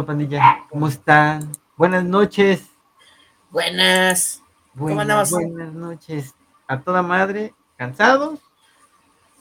[0.00, 0.64] ¿Qué pasó, pandilla?
[0.70, 1.52] ¿Cómo están?
[1.76, 2.70] Buenas noches.
[3.50, 4.42] Buenas.
[4.72, 5.30] Buenas, ¿Cómo andamos?
[5.30, 6.34] buenas noches.
[6.66, 8.38] A toda madre, cansados,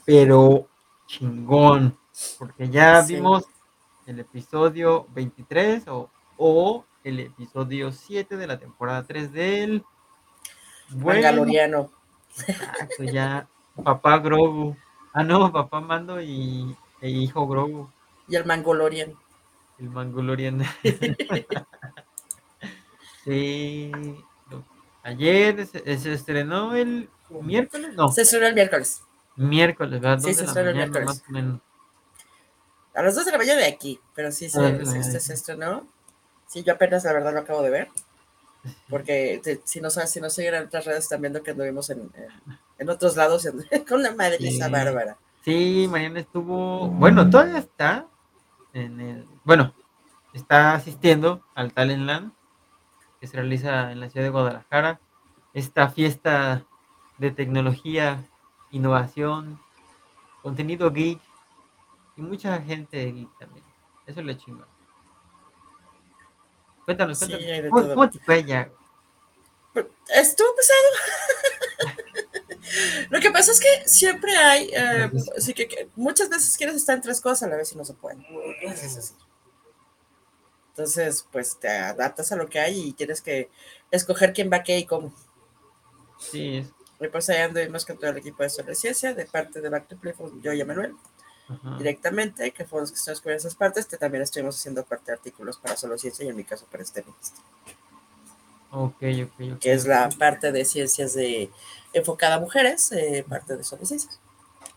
[0.04, 0.68] pero
[1.08, 1.98] chingón.
[2.38, 3.16] Porque ya Sí.
[3.16, 3.46] vimos
[4.06, 9.86] el episodio 23 o, o el episodio 7 de la temporada 3 del.
[10.90, 11.90] Bueno, Mandaloriano.
[12.38, 13.48] exacto, ya.
[13.82, 14.76] Papá Grogu.
[15.14, 17.90] Ah, no, papá Mando y e hijo Grogu.
[18.28, 19.14] Y el Mangolorian.
[19.80, 20.64] El Mangolorian.
[23.24, 23.92] sí.
[25.04, 27.10] Ayer se, se estrenó el
[27.42, 29.02] miércoles, no, Se estrenó el miércoles.
[29.38, 30.20] miércoles, ¿verdad?
[30.20, 31.08] Sí, se estrenó el mañana, miércoles.
[31.22, 31.62] más o menos.
[32.94, 34.00] A las 2 de la mañana de aquí.
[34.14, 35.00] Pero sí, se, Ah, se- mañana.
[35.00, 35.88] este se estrenó.
[36.48, 37.88] Sí, yo apenas la verdad lo acabo de ver.
[38.90, 41.90] Porque te- si no sabes, si no siguen en otras redes, están viendo que anduvimos
[41.92, 42.12] en,
[42.78, 43.48] en, otros lados
[43.88, 44.72] con la madriza Sí.
[44.72, 45.18] bárbara.
[45.46, 48.06] Sí, Mariana estuvo, bueno, todavía está
[48.74, 49.74] en el, bueno,
[50.40, 52.32] está asistiendo al Talentland
[53.20, 55.00] que se realiza en la ciudad de Guadalajara.
[55.54, 56.66] Esta fiesta
[57.18, 58.24] de tecnología,
[58.72, 59.60] innovación,
[60.42, 61.20] contenido geek
[62.16, 63.66] y mucha gente geek también.
[64.06, 64.68] Eso es lo chingón.
[66.86, 67.72] Cuéntanos, Sí, cuéntanos.
[67.72, 68.72] ¿Cómo, cómo te fue ya?
[70.16, 72.00] Estuvo pesado.
[73.10, 76.96] Lo que pasa es que siempre hay, eh, sí que, que muchas veces quieres estar
[76.96, 78.18] en tres cosas a la vez y no se puede.
[78.62, 79.14] Es así.
[80.70, 83.52] Entonces, pues te adaptas a lo que hay y tienes que
[83.92, 85.14] escoger quién va qué y cómo.
[86.18, 86.68] Sí,
[87.00, 89.88] Y pues ahí anduvimos con todo el equipo de Sobre Ciencia, de parte de Back
[89.88, 90.96] to Play, yo y Manuel,
[91.48, 91.76] ajá.
[91.78, 95.18] directamente, que fueron los que estuvimos cubriendo esas partes, que también estuvimos haciendo parte de
[95.18, 97.04] artículos para Solo Ciencia y en mi caso para este
[98.72, 99.62] Ok, ok, ok.
[99.62, 101.54] que es la parte de ciencias de
[101.94, 104.20] enfocada a mujeres, eh, parte de Solo Ciencias.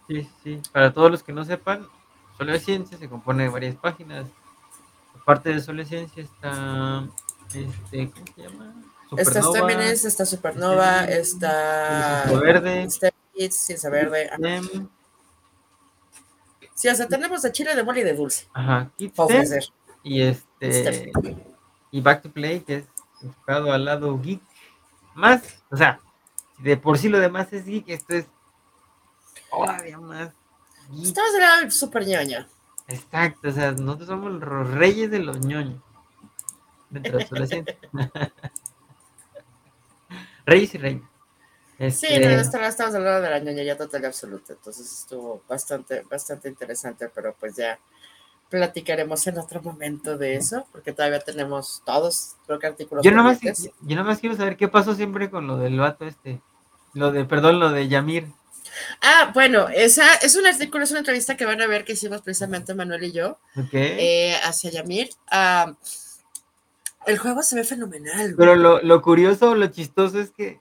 [0.06, 0.62] Sí, sí.
[0.72, 1.91] Para todos los que no sepan,
[2.36, 4.32] Solo Ciencia se compone de varias páginas.
[5.22, 7.09] Aparte de Solo Ciencia está,
[7.55, 8.75] este, ¿cómo se llama?
[9.16, 12.83] Está Féminis, está Supernova, está Verde.
[12.83, 13.10] está
[13.50, 14.31] Ciencia Verde.
[16.75, 19.43] Sí, o sea, tenemos de chile, de mole y de dulce ajá, Kids para STEM,
[19.43, 19.65] ofrecer.
[20.03, 21.12] y este,
[21.93, 22.84] y Back to Play, que es
[23.22, 24.41] enfocado al lado geek.
[25.15, 26.00] Más, o sea,
[26.59, 28.27] de por sí lo demás es geek, esto es
[29.50, 30.31] todavía más
[30.91, 31.06] geek.
[31.06, 32.44] Estamos lado del super ñoño.
[32.88, 35.81] Exacto, o sea, nosotros somos los reyes de los ñoños.
[36.91, 37.76] Dentro de.
[40.44, 41.09] Reyes y reinas.
[41.78, 44.53] Sí, Este, no, estamos, lado de la ñoñería total y absoluta.
[44.53, 47.78] Entonces estuvo bastante, bastante interesante, pero pues ya
[48.50, 53.04] platicaremos en otro momento de eso, porque todavía tenemos todos, creo que artículos.
[53.04, 53.71] yo nomás, pendientes.
[53.81, 56.41] yo nomás quiero saber qué pasó siempre con lo del vato este.
[56.94, 58.28] Lo de, perdón, lo de Yamir.
[59.00, 62.22] Ah, bueno, esa es un artículo, es una entrevista que van a ver que hicimos
[62.22, 63.71] precisamente Manuel y yo ¿Ok?
[63.72, 65.10] eh, hacia Yamir.
[65.31, 65.75] Ah,
[67.06, 68.34] el juego se ve fenomenal.
[68.34, 68.37] güey.
[68.37, 70.60] Pero lo, lo curioso, lo chistoso es que,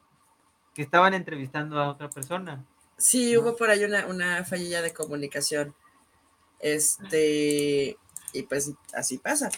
[0.74, 2.66] que estaban entrevistando a otra persona.
[2.98, 5.74] Sí, hubo por ahí una, una fallilla de comunicación.
[6.60, 7.98] Este,
[8.34, 9.50] y pues así pasa.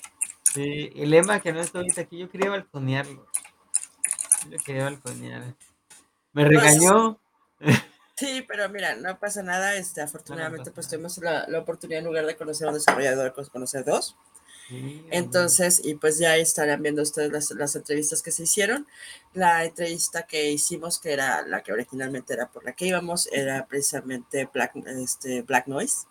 [0.54, 3.28] Sí, el lema que no está ahorita aquí, yo quería balconearlo.
[4.50, 5.56] Yo quería balconear.
[6.34, 7.20] Me regañó.
[8.16, 9.76] Sí, pero mira, no pasa nada.
[9.76, 13.50] Este, afortunadamente, pues tuvimos la, la oportunidad en lugar de conocer a un desarrollador, pues,
[13.50, 14.16] conocer dos.
[15.12, 18.88] Entonces, y pues ya estarán viendo ustedes las, las entrevistas que se hicieron.
[19.34, 23.68] La entrevista que hicimos, que era la que originalmente era por la que íbamos, era
[23.68, 24.72] precisamente Black,
[25.02, 26.08] este, Black Noise.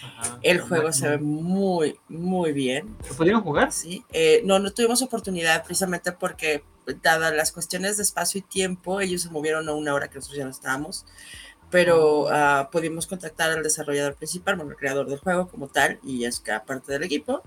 [0.00, 2.96] ajá, El Black juego se ve muy, muy bien.
[3.08, 3.72] ¿Lo pudieron jugar?
[3.72, 6.64] Sí, eh, no, no tuvimos oportunidad precisamente porque,
[7.02, 10.38] dadas las cuestiones de espacio y tiempo, ellos se movieron a una hora que nosotros
[10.38, 11.04] ya no estábamos,
[11.70, 16.24] pero ah, pudimos contactar al desarrollador principal, bueno, el creador del juego como tal, y
[16.24, 17.42] es que aparte del equipo,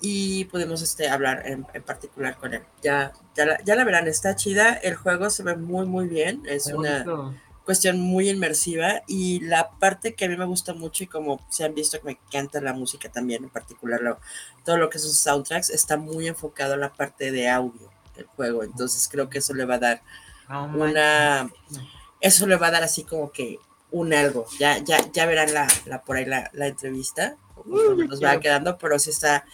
[0.00, 2.62] y pudimos este, hablar en, en particular con él.
[2.82, 6.42] Ya, ya, la, ya la verán, está chida, el juego se ve muy, muy bien,
[6.46, 7.34] es Qué una bonito.
[7.64, 11.64] cuestión muy inmersiva y la parte que a mí me gusta mucho y como se
[11.64, 14.18] han visto que me encanta la música también, en particular lo-
[14.64, 18.62] todo lo que son soundtracks, está muy enfocado a la parte de audio del juego,
[18.62, 20.02] entonces creo que eso le va a dar
[20.74, 21.50] una,
[22.20, 23.58] eso le va a dar así como que
[23.90, 28.18] un algo, ya, ya, ya verán la, la por ahí la, la entrevista, Uy, nos
[28.22, 28.40] va quiero.
[28.40, 29.44] quedando, pero sí está,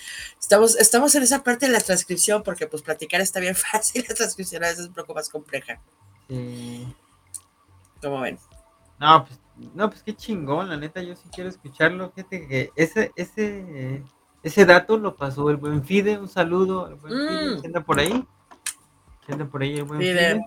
[0.41, 4.15] estamos, estamos en esa parte de la transcripción, porque pues platicar está bien fácil, la
[4.15, 5.81] transcripción a veces es un poco más compleja,
[6.29, 6.87] Sí.
[8.01, 8.39] como ven.
[8.99, 9.39] No, pues,
[9.75, 12.11] no, pues qué chingón, la neta, yo sí quiero escucharlo.
[12.13, 14.03] Fíjate que ese, ese,
[14.43, 17.61] ese dato lo pasó el buen Fide, un saludo al buen Fide, Mm.
[17.61, 18.25] que anda por ahí.
[19.33, 20.45] Anda por ahí el buen.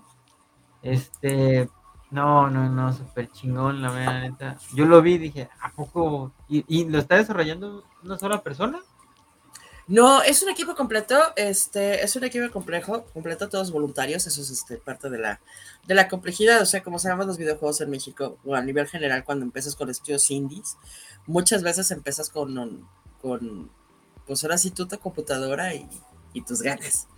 [0.82, 1.68] Este,
[2.10, 4.58] no, no, no, súper chingón, la verdad, neta.
[4.74, 6.32] Yo lo vi dije, ¿a poco?
[6.48, 8.80] ¿Y, y lo está desarrollando una sola persona?
[9.88, 14.50] No, es un equipo completo, este, es un equipo complejo, completo, todos voluntarios, eso es
[14.50, 15.40] este, parte de la,
[15.86, 19.24] de la complejidad, o sea, como sabemos los videojuegos en México, o a nivel general,
[19.24, 20.76] cuando empiezas con estudios indies,
[21.26, 22.86] muchas veces empiezas con,
[23.22, 23.70] con
[24.26, 25.88] pues ahora sí, tu computadora y,
[26.34, 27.08] y tus ganas.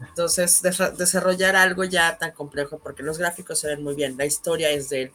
[0.00, 4.70] Entonces, desarrollar algo ya tan complejo, porque los gráficos se ven muy bien, la historia
[4.70, 5.12] es de él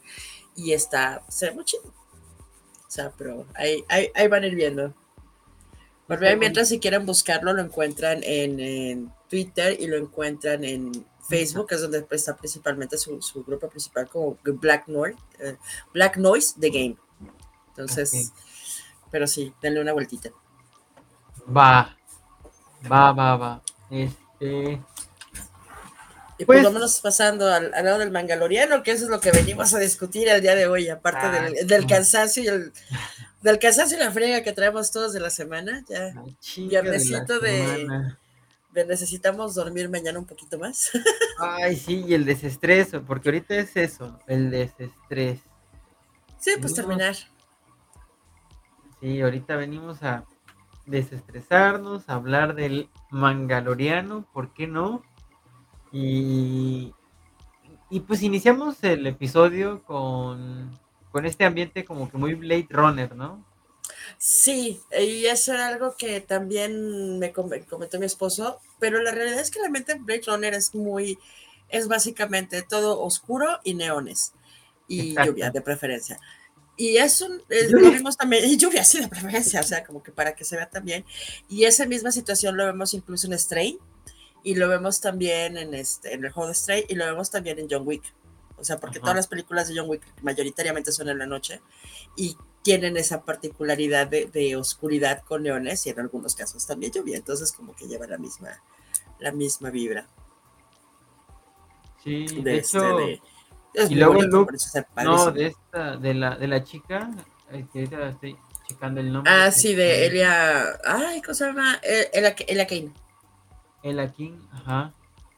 [0.56, 1.84] y está, se ve muy chido.
[1.84, 4.94] O sea, pero ahí, ahí, ahí van a ir viendo
[6.38, 11.82] mientras si quieren buscarlo, lo encuentran en, Twitter y lo encuentran en Facebook, que es
[11.82, 15.56] donde está principalmente su, grupo principal como Black Noise, eh,
[15.94, 16.96] Black Noise The Game.
[17.68, 18.32] Entonces,
[19.08, 20.30] pero sí, denle una vueltita.
[21.56, 21.96] Va,
[22.90, 23.62] va, va, va.
[23.88, 24.29] Este.
[24.40, 29.78] Y pues, vámonos pasando al, lado del mangaloriano, que eso es lo que venimos a
[29.78, 32.72] discutir el día de hoy, aparte del, del, cansancio y el,
[33.42, 36.14] del cansancio y la frega que traemos todos de la semana, ya
[36.56, 37.86] viernesito de,
[38.72, 40.90] de, necesitamos dormir mañana un poquito más.
[41.38, 45.40] Ay, sí, y el desestrés, porque ahorita es eso, el desestrés.
[46.38, 47.16] Sí, pues terminar.
[49.02, 50.24] Sí, ahorita venimos a
[50.86, 55.02] desestresarnos, hablar del mangaloriano, ¿por qué no?
[55.92, 56.94] Y,
[57.90, 60.78] y pues iniciamos el episodio con
[61.10, 63.44] con este ambiente como que muy Blade Runner, ¿no?
[64.18, 69.50] Sí, y eso era algo que también me comentó mi esposo, pero la realidad es
[69.50, 71.18] que la mente Blade Runner es muy,
[71.68, 74.32] es básicamente todo oscuro y neones,
[74.88, 76.18] y lluvia de preferencia.
[76.80, 80.34] Y eso lo vimos también, y lluvia sí de preferencia, o sea, como que para
[80.34, 81.04] que se vea también.
[81.46, 83.78] Y esa misma situación lo vemos incluso en Stray,
[84.42, 87.58] y lo vemos también en, este, en el juego de Stray, y lo vemos también
[87.58, 88.02] en John Wick.
[88.56, 91.60] O sea, porque todas las películas de John Wick mayoritariamente son en la noche
[92.16, 97.18] y tienen esa particularidad de, oscuridad con leones y en algunos casos también lluvia.
[97.18, 98.62] Entonces, como que lleva la misma,
[99.18, 100.08] la misma vibra.
[102.02, 103.20] Sí, de, este,
[103.74, 104.52] y luego el look,
[105.04, 107.10] no, de esta, de la, de la chica,
[107.72, 108.36] que estoy
[108.66, 109.32] checando el nombre.
[109.32, 110.78] Ah, sí, de Elia.
[110.84, 111.80] Ay, ¿cómo se llama?
[111.82, 112.92] Elia, Elia Kane.
[113.82, 114.92] Elia King, ajá.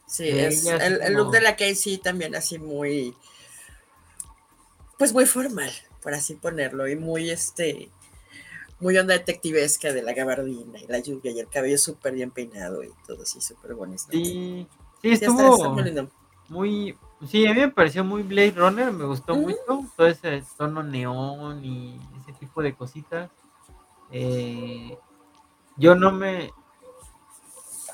[0.06, 3.16] Sí, es, el, look de la Casey también así muy,
[4.98, 7.88] pues muy formal, por así ponerlo, y muy este,
[8.78, 12.84] muy onda detectivesca de la gabardina y la lluvia y el cabello súper bien peinado
[12.84, 14.02] y todo así súper bonito.
[14.10, 14.66] Sí,
[15.00, 15.76] sí, estuvo
[16.48, 16.94] muy,
[17.28, 21.64] sí, a mí me pareció muy Blade Runner, me gustó mucho todo ese tono neón
[21.64, 23.30] y ese tipo de cositas.
[24.10, 24.96] Eh,
[25.76, 26.50] yo no me,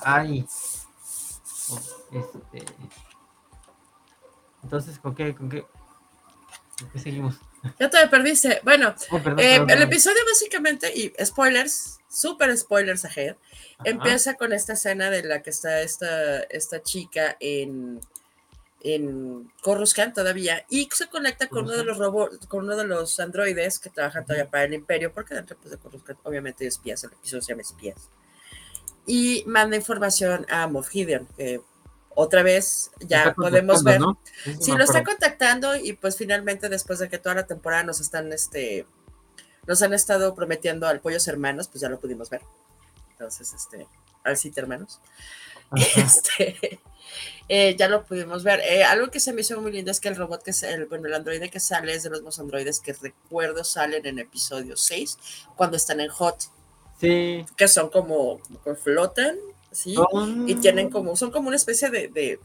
[0.00, 0.46] ay,
[2.12, 2.64] este,
[4.62, 5.64] entonces, ¿con qué, con qué,
[6.96, 7.36] seguimos?
[7.78, 8.60] Ya te perdiste.
[8.64, 13.36] Bueno, oh, eh, el episodio básicamente, y spoilers, super spoilers ahead,
[13.84, 18.00] empieza con esta escena de la que está esta, esta chica en,
[18.80, 23.18] en Coruscant todavía y se conecta con uno de los robots, con uno de los
[23.18, 27.02] androides que trabajan todavía para el Imperio, porque dentro pues, de Coruscant obviamente hay espías,
[27.04, 28.10] el episodio se llama espías
[29.08, 31.62] y manda información a Moff Gideon, que
[32.14, 34.00] otra vez ya podemos ver.
[34.60, 38.30] si lo está contactando y pues finalmente después de que toda la temporada nos están,
[38.32, 38.86] este,
[39.66, 42.42] nos han estado prometiendo al Pollos Hermanos, pues ya lo pudimos ver.
[43.12, 43.86] Entonces, este,
[44.24, 45.00] al City Hermanos.
[45.74, 46.80] Este,
[47.48, 48.60] eh, ya lo pudimos ver.
[48.60, 50.86] Eh, algo que se me hizo muy lindo es que el robot que es el,
[50.86, 54.76] bueno, el androide que sale es de los mismos androides que recuerdo salen en episodio
[54.76, 55.18] 6
[55.56, 56.36] cuando están en Hot.
[57.00, 57.44] Sí.
[57.56, 59.36] Que son como, que flotan,
[59.70, 59.94] ¿sí?
[60.46, 62.40] Y tienen como, son como una especie de...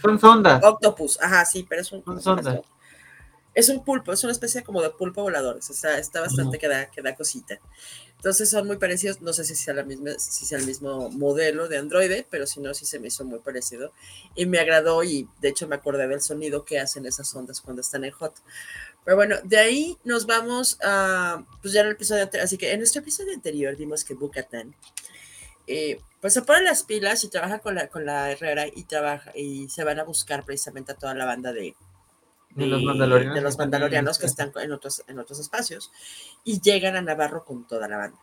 [0.00, 0.62] son sondas.
[0.62, 2.02] Octopus, ajá, sí, pero es un...
[3.54, 6.68] Es un pulpo, es una especie como de pulpo volador, o sea, está bastante que,
[6.68, 7.60] da, que da cosita.
[8.16, 11.68] Entonces son muy parecidos, no sé si sea, la misma, si sea el mismo modelo
[11.68, 13.92] de Android, pero si no, sí se me hizo muy parecido.
[14.36, 17.82] Y me agradó y de hecho me acordé del sonido que hacen esas ondas cuando
[17.82, 18.34] están en hot.
[19.04, 22.70] Pero bueno, de ahí nos vamos a, pues ya en el episodio anterior, así que
[22.70, 24.72] en nuestro episodio anterior vimos que Bukatan,
[25.66, 29.32] eh, pues se pone las pilas y trabaja con la, con la Herrera y trabaja
[29.34, 31.74] y se van a buscar precisamente a toda la banda de,
[32.54, 35.90] de, los mandalorianos, de los mandalorianos que están en otros, en otros espacios
[36.44, 38.18] y llegan a Navarro con toda la banda.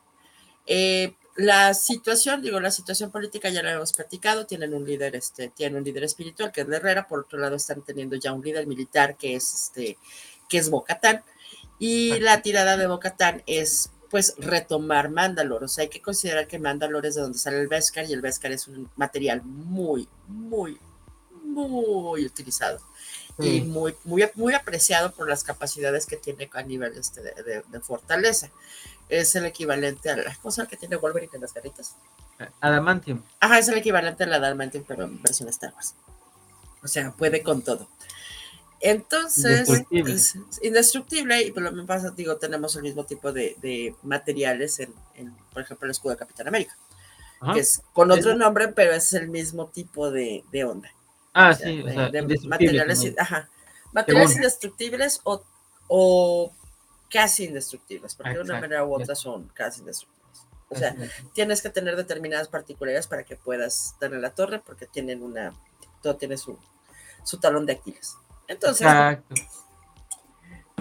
[0.65, 5.50] Eh, la situación, digo, la situación política ya la hemos platicado, tienen un líder, este,
[5.50, 8.43] tienen un líder espiritual que es la Herrera, por otro lado están teniendo ya un
[8.43, 9.98] líder militar que es este
[10.50, 11.24] que es Bocatán.
[11.77, 15.65] Y la tirada de Bocatán es pues retomar Mandalore.
[15.65, 18.21] O sea, hay que considerar que Mandalore es de donde sale el Beskar y el
[18.21, 20.77] Beskar es un material muy, muy,
[21.43, 22.79] muy utilizado
[23.39, 28.50] y muy, muy, muy apreciado por las capacidades que tiene a nivel este de, fortaleza.
[29.08, 31.96] es el equivalente a la cosa que tiene Wolverine en las garritas.
[32.62, 33.22] Adamantium.
[33.39, 35.96] Ajá, es el equivalente al Adamantium, pero en versión Star Wars.
[36.84, 37.88] O sea, puede con todo.
[38.81, 40.13] Entonces, indestructible.
[40.13, 44.93] Es indestructible y por lo menos, digo, tenemos el mismo tipo de, materiales en,
[45.51, 46.77] por ejemplo, el escudo de Capitán América,
[47.53, 50.89] que es con otro nombre, pero es el mismo tipo de, onda.
[51.33, 53.50] Ah, sí, o sea, de, materiales, ajá,
[53.91, 55.43] materiales indestructibles o,
[55.88, 56.53] o,
[57.09, 60.19] casi indestructibles, porque de una manera u otra son casi indestructibles.
[60.69, 60.95] O sea,
[61.33, 65.53] tienes que tener determinadas particularidades para que puedas darle la torre, porque tienen una,
[66.01, 66.57] todo tiene su,
[67.24, 68.15] su talón de Aquiles.
[68.48, 68.88] Entonces,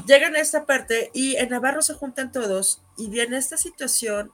[0.07, 4.33] llegan a esta parte y en Navarro se juntan todos y viene esta situación.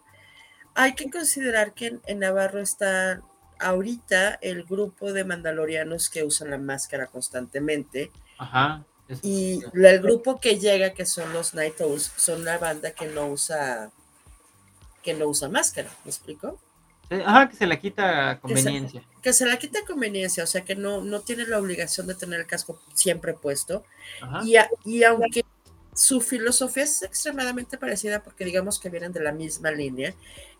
[0.74, 3.22] Hay que considerar que en, Navarro está
[3.58, 8.10] ahorita el grupo de mandalorianos que usan la máscara constantemente.
[8.38, 8.84] Ajá.
[9.22, 13.28] Y el grupo que llega, que son los Night Owls, son la banda que no
[13.28, 13.90] usa
[15.02, 16.58] que no usa máscara, ¿me explico?
[17.10, 19.02] Ajá, que se la quita conveniencia.
[19.22, 22.40] Que se, la quita conveniencia, o sea que no, no tiene la obligación de tener
[22.40, 23.84] el casco siempre puesto.
[24.44, 25.44] Y, y aunque
[25.94, 30.14] su filosofía es extremadamente parecida porque digamos que vienen de la misma línea,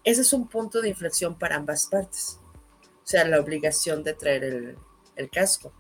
[0.05, 2.39] ese es un punto de inflexión para ambas partes.
[3.05, 4.79] O sea, la obligación de traer el,
[5.17, 5.73] el casco.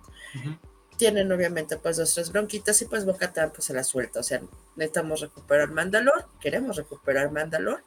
[0.98, 4.20] Tienen obviamente pues dos, tres bronquitas y pues Bocatán pues se la suelta.
[4.20, 4.42] O sea,
[4.76, 7.82] necesitamos recuperar Mandalor, queremos recuperar Mandalor.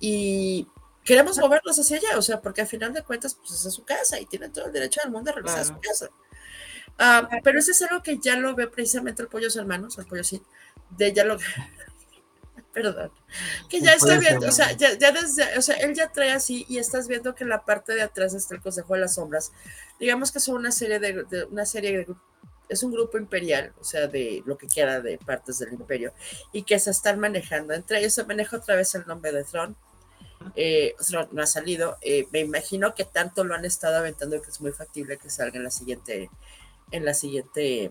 [0.00, 0.66] Y
[1.04, 4.20] queremos moverlos hacia allá, o sea, porque al final de cuentas, pues es su casa
[4.20, 6.10] y tienen todo el derecho del mundo a regresar a su casa.
[6.98, 10.24] Ah, pero eso es algo que ya lo ve precisamente el pollo hermanos, el pollo
[10.24, 10.42] sí,
[10.90, 11.38] de ya lo
[12.72, 13.10] perdón,
[13.68, 16.78] que ya está viendo, o sea, ya, desde, o sea, él ya trae así y
[16.78, 19.52] estás viendo que en la parte de atrás está el Consejo de las Sombras,
[19.98, 22.06] digamos que son una serie de, una serie de,
[22.68, 26.12] es un grupo imperial, o sea, de lo que quiera de partes del imperio,
[26.52, 29.74] y que se están manejando, entre ellos se maneja otra vez el nombre de Throne,
[30.54, 30.94] eh,
[31.32, 31.96] no, ha salido.
[32.00, 35.56] Eh, me imagino que tanto lo han estado aventando que es muy factible que salga
[35.56, 36.30] en la siguiente,
[36.90, 37.90] en la siguiente,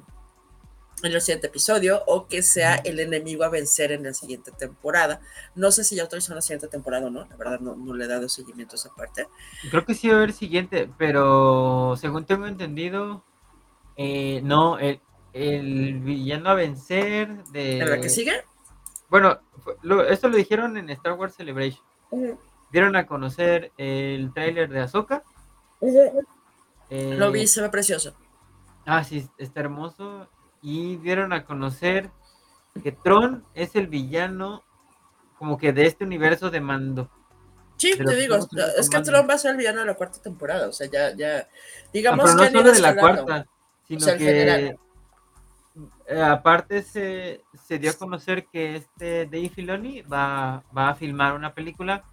[1.04, 5.22] en el siguiente episodio, o que sea el enemigo a vencer en la siguiente temporada.
[5.56, 8.06] No sé si ya autorizó la siguiente temporada o no, la verdad no, no le
[8.06, 9.28] he dado seguimiento a esa parte.
[9.70, 13.24] Creo que sí va a haber siguiente, pero según tengo entendido,
[13.96, 15.00] eh, no, el,
[15.34, 17.80] el, villano a vencer de...
[17.80, 18.44] ¿En la que sigue?
[19.10, 19.40] Bueno,
[20.10, 21.84] esto lo dijeron en Star Wars Celebration.
[22.72, 25.24] Dieron a conocer el tráiler de Ahsoka.
[26.90, 28.16] Eh, Lo vi, se ve precioso.
[28.86, 30.28] Ah, sí, está hermoso.
[30.68, 32.12] Y dieron a conocer
[32.84, 34.66] que Tron es el villano
[35.40, 37.10] como que de este universo de mando.
[37.78, 38.36] Sí, te digo,
[38.78, 41.16] es que Tron va a ser el villano de la cuarta temporada, o sea, ya,
[41.16, 41.48] ya,
[41.94, 43.48] digamos ah, pero no solo de la cuarta,
[43.88, 44.76] sino que
[46.06, 51.34] eh, aparte se, se, dio a conocer que este Dave Filoni va, va, a filmar
[51.34, 52.04] una película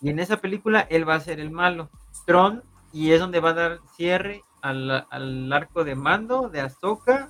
[0.00, 1.90] y en esa película él va a ser el malo,
[2.24, 7.28] Tron, y es donde va a dar cierre al, al arco de mando de Ahsoka,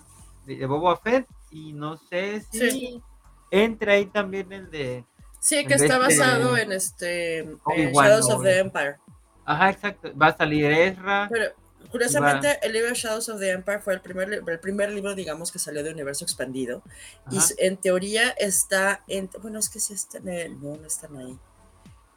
[0.57, 3.03] de, Boba Fett, y no sé si
[3.51, 5.05] entra ahí también el de...
[5.41, 7.49] Sí, que está este basado en este
[7.93, 8.97] Shadows of the Empire.
[9.45, 10.13] Ajá, exacto.
[10.17, 11.29] Va a salir Ezra.
[11.31, 11.53] Pero,
[11.91, 15.59] Curiosamente, el libro Shadows of the Empire fue el primer, el primer libro, digamos, que
[15.59, 16.83] salió de Universo Expandido.
[17.31, 19.31] Y en teoría está en.
[19.41, 20.61] Bueno, es que sí está en el.
[20.61, 21.39] No, no están ahí.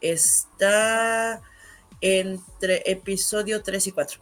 [0.00, 1.40] Está
[2.00, 4.20] entre episodio 3 y 4.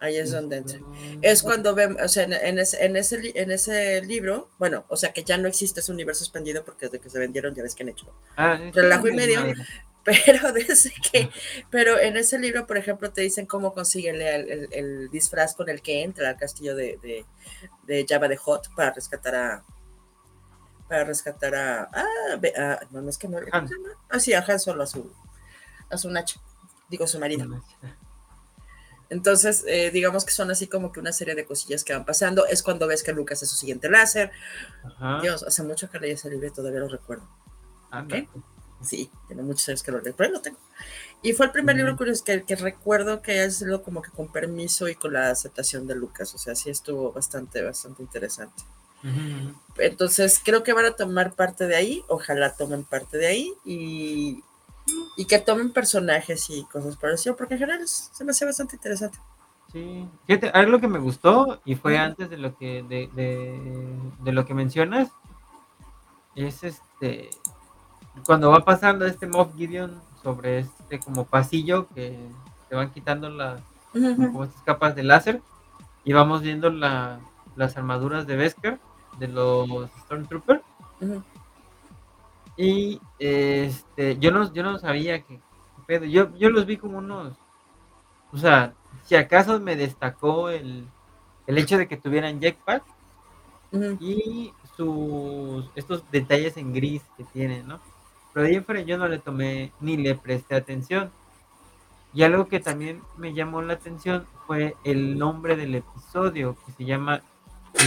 [0.00, 0.78] Ahí es donde entra.
[1.20, 5.12] Es cuando vemos, o sea, en, ese, en, ese, en ese libro, bueno, o sea,
[5.12, 7.82] que ya no existe ese universo expandido porque desde que se vendieron ya ves que
[7.82, 8.06] han hecho.
[8.34, 9.42] Ah, relajo y medio,
[10.04, 11.28] pero desde que,
[11.68, 15.82] pero en ese libro, por ejemplo, te dicen cómo consigue el, el, disfraz con el
[15.82, 17.26] que entra al castillo de, de,
[17.86, 19.64] de, Java de Hot para rescatar a
[20.88, 23.38] para rescatar a, ah, no, no es que no
[24.08, 25.12] ah sí, a Han Solo a su
[25.90, 26.40] a su Nacho,
[26.88, 27.62] digo su marido.
[29.10, 32.46] Entonces, eh, digamos que son así como que una serie de cosillas que van pasando.
[32.46, 34.30] Es cuando ves que Lucas es su siguiente láser.
[35.20, 37.28] Dios, hace mucho que leí ese libro todavía lo recuerdo.
[37.92, 38.28] ¿Okay?
[38.82, 40.58] Sí, tiene muchos años que lo leo, pero lo tengo.
[41.22, 44.32] Y fue el primer libro curioso que, que, recuerdo que haya sido como que con
[44.32, 46.34] permiso y con la aceptación de Lucas.
[46.34, 48.62] O sea, sí estuvo bastante, bastante interesante.
[49.78, 52.04] Entonces, creo que van a tomar parte de ahí.
[52.08, 54.44] Ojalá tomen parte de ahí y,
[55.16, 59.18] y que tomen personajes y cosas parecidas, porque en general se me hace bastante interesante.
[59.72, 64.32] Sí, fíjate, algo que me gustó y fue antes de lo que de, de, de,
[64.32, 65.10] lo que mencionas
[66.34, 67.30] es este
[68.26, 72.18] cuando va pasando este Moff Gideon sobre este como pasillo que
[72.68, 73.60] se van quitando las
[73.94, 75.40] estas capas de láser
[76.04, 77.20] y vamos viendo la,
[77.56, 78.78] las armaduras de Beskar
[79.18, 80.62] de los Stormtroopers.
[82.56, 85.40] Y este, yo no, yo no sabía que,
[85.86, 86.04] pedo.
[86.04, 87.36] Yo, yo los vi como unos,
[88.32, 90.86] o sea, si acaso me destacó el,
[91.46, 92.84] el hecho de que tuvieran jetpack
[94.00, 97.80] y sus, estos detalles en gris que tienen, ¿no?
[98.32, 101.10] Pero de ahí yo no le tomé ni le presté atención.
[102.12, 106.84] Y algo que también me llamó la atención fue el nombre del episodio, que se
[106.84, 107.22] llama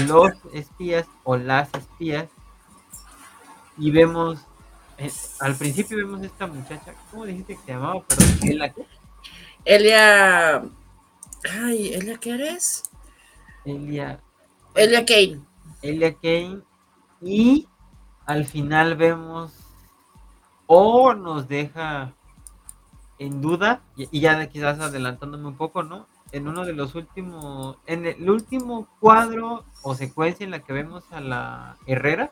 [0.08, 2.30] Los espías o las espías.
[3.78, 4.46] Y vemos,
[5.04, 8.04] eh, al principio vemos esta muchacha, ¿cómo dijiste que se llamaba?
[8.04, 8.74] Perdón, ¿Elia
[9.66, 10.64] Elia...
[11.62, 12.84] Ay, ¿Elia qué eres?
[13.66, 14.20] Elia...
[14.76, 15.42] Elia Kane.
[15.82, 16.62] Elia Kane.
[17.22, 17.68] Y
[18.26, 19.54] al final vemos
[20.68, 22.14] o nos deja
[23.20, 26.08] en duda, y, ya quizás adelantándome un poco, ¿no?
[26.32, 31.04] En uno de los últimos, en el último cuadro o secuencia en la que vemos
[31.12, 32.32] a la Herrera,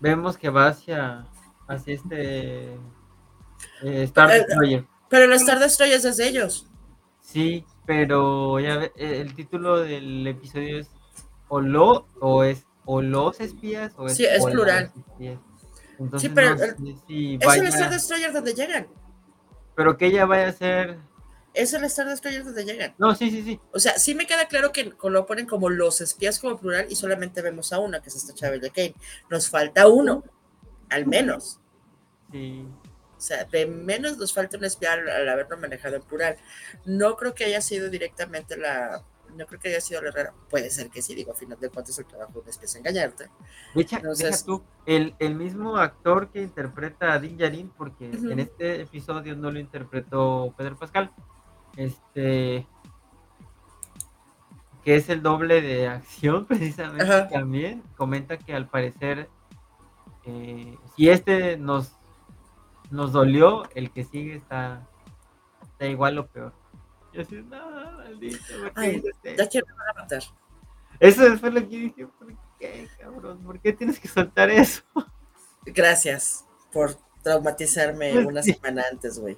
[0.00, 1.26] vemos que va hacia,
[1.68, 2.74] hacia este
[3.82, 4.84] eh, Star Destroyer.
[5.08, 6.66] Pero el Star Destroyer es de ellos.
[7.20, 10.90] Sí, pero ya eh, el título del episodio es
[11.48, 14.92] o lo o es o los espías o es sí, es plural.
[16.18, 18.86] sí, pero es el Star Destroyer donde llegan.
[19.74, 20.98] Pero que ella vaya a ser.
[21.56, 22.94] Es el Star Destroyer donde llegan.
[22.98, 23.60] No, sí, sí, sí.
[23.72, 26.96] O sea, sí me queda claro que lo ponen como los espías como plural y
[26.96, 28.94] solamente vemos a una, que es esta Chávez de Kane.
[29.30, 30.22] Nos falta uno,
[30.90, 31.58] al menos.
[32.30, 32.66] Sí.
[33.16, 36.36] O sea, de menos nos falta un espía al haberlo manejado en plural.
[36.84, 39.02] No creo que haya sido directamente la,
[39.34, 40.34] no creo que haya sido la Herrera.
[40.48, 43.30] Puede ser que sí, digo, a final de cuentas el trabajo de es engañarte.
[43.74, 43.98] De hecho,
[44.44, 49.50] tú, el, el, mismo actor que interpreta a Din Yarin, porque en este episodio no
[49.50, 51.12] lo interpretó Pedro Pascal,
[51.76, 52.66] este
[54.84, 59.28] que es el doble de acción precisamente también, comenta que al parecer
[60.24, 61.92] eh, si este nos
[62.90, 64.86] nos dolió, el que sigue está,
[65.62, 66.52] está igual o peor.
[67.12, 68.38] Yo así, no, maldito,
[68.74, 69.02] Ay,
[69.36, 70.22] ya quiero matar.
[71.00, 73.38] Eso fue lo que dije, ¿por qué, cabrón?
[73.42, 74.82] ¿Por qué tienes que soltar eso?
[75.64, 79.36] Gracias por traumatizarme pues una semana antes, güey.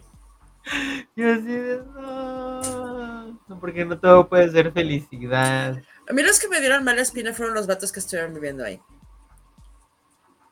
[1.17, 5.83] Yo así de, no, no, porque no todo puede ser felicidad.
[6.09, 8.81] A mí los que me dieron mala espina fueron los vatos que estuvieron viviendo ahí.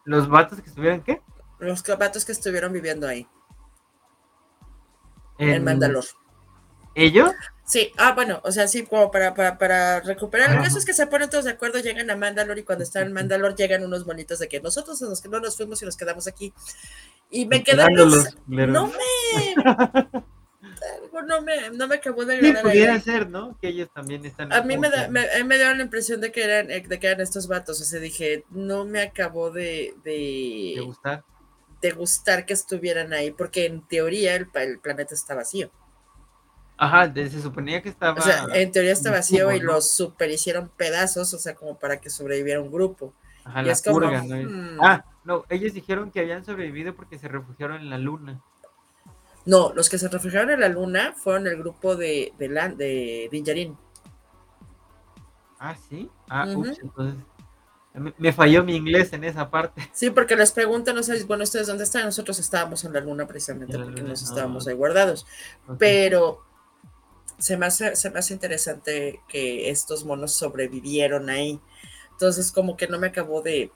[0.04, 1.20] ¿Los vatos que estuvieron qué?
[1.58, 3.26] Los vatos que estuvieron viviendo ahí.
[5.38, 6.04] En, en Mandalor.
[6.94, 7.32] ¿Ellos?
[7.66, 10.52] Sí, ah, bueno, o sea, sí, como para, para, para recuperar.
[10.52, 13.08] El caso es que se ponen todos de acuerdo, llegan a Mandalor y cuando están
[13.08, 15.96] en Mandalor llegan unos bonitos de que nosotros los que no nos fuimos y nos
[15.96, 16.54] quedamos aquí.
[17.28, 18.06] Y me quedé No
[18.46, 18.64] me.
[21.26, 22.58] no me, no me acabó de agradar.
[22.58, 23.58] Sí, pudiera ser, ¿no?
[23.60, 24.52] Que ellos también están.
[24.52, 27.20] A mí me, da, me, me dieron la impresión de que eran, de que eran
[27.20, 27.80] estos vatos.
[27.80, 29.92] O sea, dije, no me acabó de.
[30.04, 31.24] De, ¿De gustar.
[31.82, 35.72] De gustar que estuvieran ahí, porque en teoría el, el planeta está vacío.
[36.78, 38.18] Ajá, se suponía que estaba.
[38.18, 42.00] O sea, en teoría está vacío y los super hicieron pedazos, o sea, como para
[42.00, 43.14] que sobreviviera un grupo.
[43.44, 44.36] Ajá, la purga, ¿no?
[44.36, 44.78] Hmm".
[44.82, 48.42] Ah, no, ellos dijeron que habían sobrevivido porque se refugiaron en la luna.
[49.46, 53.76] No, los que se refugiaron en la luna fueron el grupo de, de, de Dinjarin.
[55.58, 56.10] Ah, sí.
[56.28, 57.24] Ah, ups, entonces.
[58.18, 59.88] Me, falló mi inglés en esa parte.
[59.92, 63.26] Sí, porque les preguntan, no sé, bueno, ustedes dónde están, nosotros estábamos en la luna
[63.26, 64.70] precisamente porque nos estábamos ah.
[64.70, 65.26] ahí guardados.
[65.78, 66.44] Pero
[67.38, 71.60] se me, hace, se me hace interesante que estos monos sobrevivieron ahí.
[72.12, 73.70] Entonces, como que no me acabó de.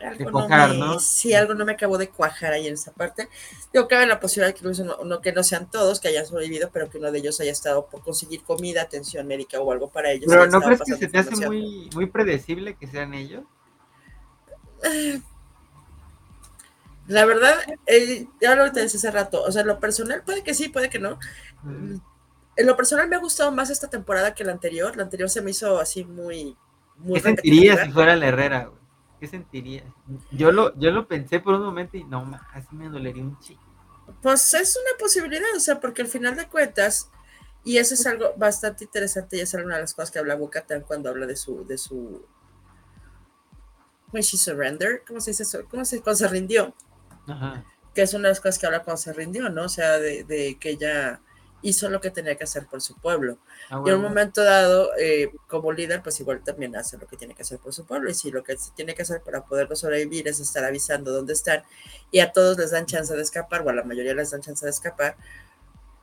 [0.00, 3.28] Algo no, Sí, algo no me acabó de cuajar ahí en esa parte.
[3.72, 4.62] Digo, cabe la posibilidad que
[5.04, 7.86] no, que no sean todos que hayan sobrevivido, pero que uno de ellos haya estado
[7.86, 10.26] por conseguir comida, atención médica o algo para ellos.
[10.28, 13.42] Pero ¿no crees que se te hace muy, muy predecible que sean ellos?
[14.84, 15.20] Eh,
[17.08, 17.54] la verdad,
[17.86, 20.90] eh, ya lo te decía hace rato, o sea, lo personal puede que sí, puede
[20.90, 21.18] que no.
[22.58, 24.96] En lo personal me ha gustado más esta temporada que la anterior.
[24.96, 26.56] La anterior se me hizo así muy.
[26.96, 28.80] muy ¿Qué sentirías si fuera la Herrera, güey?
[29.20, 29.84] ¿Qué sentirías?
[30.32, 33.62] Yo lo, yo lo pensé por un momento y no, así me dolería un chico.
[34.20, 37.08] Pues es una posibilidad, o sea, porque al final de cuentas,
[37.62, 40.80] y eso es algo bastante interesante y es una de las cosas que habla Bocatán
[40.82, 42.26] cuando habla de su, de su
[44.10, 45.60] when she surrendered, ¿cómo se dice eso?
[45.70, 46.74] ¿Cómo se, cuando se rindió?
[47.28, 47.64] Ajá.
[47.94, 49.64] Que es una de las cosas que habla cuando se rindió, ¿no?
[49.64, 51.20] O sea, de, de que ella
[51.62, 53.38] hizo lo que tenía que hacer por su pueblo.
[53.70, 57.16] Ah, y en un momento dado, eh, como líder, pues igual también hace lo que
[57.16, 58.10] tiene que hacer por su pueblo.
[58.10, 61.62] Y si lo que tiene que hacer para poderlo sobrevivir es estar avisando dónde están
[62.10, 64.64] y a todos les dan chance de escapar, o a la mayoría les dan chance
[64.64, 65.16] de escapar,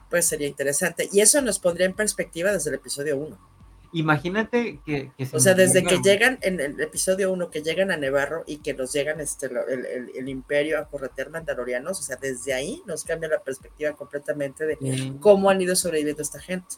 [0.09, 1.09] pues sería interesante.
[1.11, 3.54] Y eso nos pondría en perspectiva desde el episodio 1.
[3.99, 7.91] Imagínate que, que se O sea, desde que llegan en el episodio 1, que llegan
[7.91, 11.99] a Nevarro y que nos llegan este, lo- el, el- el imperio a corretear mandalorianos,
[11.99, 14.77] o sea, desde ahí nos cambia la perspectiva completamente de
[15.19, 16.75] cómo han ido sobreviviendo esta gente.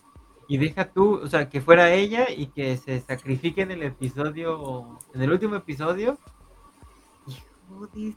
[0.49, 4.97] y deja tú, o sea, que fuera ella y que se sacrifique en el episodio,
[5.13, 6.17] en el último episodio.
[7.27, 8.15] Hijo de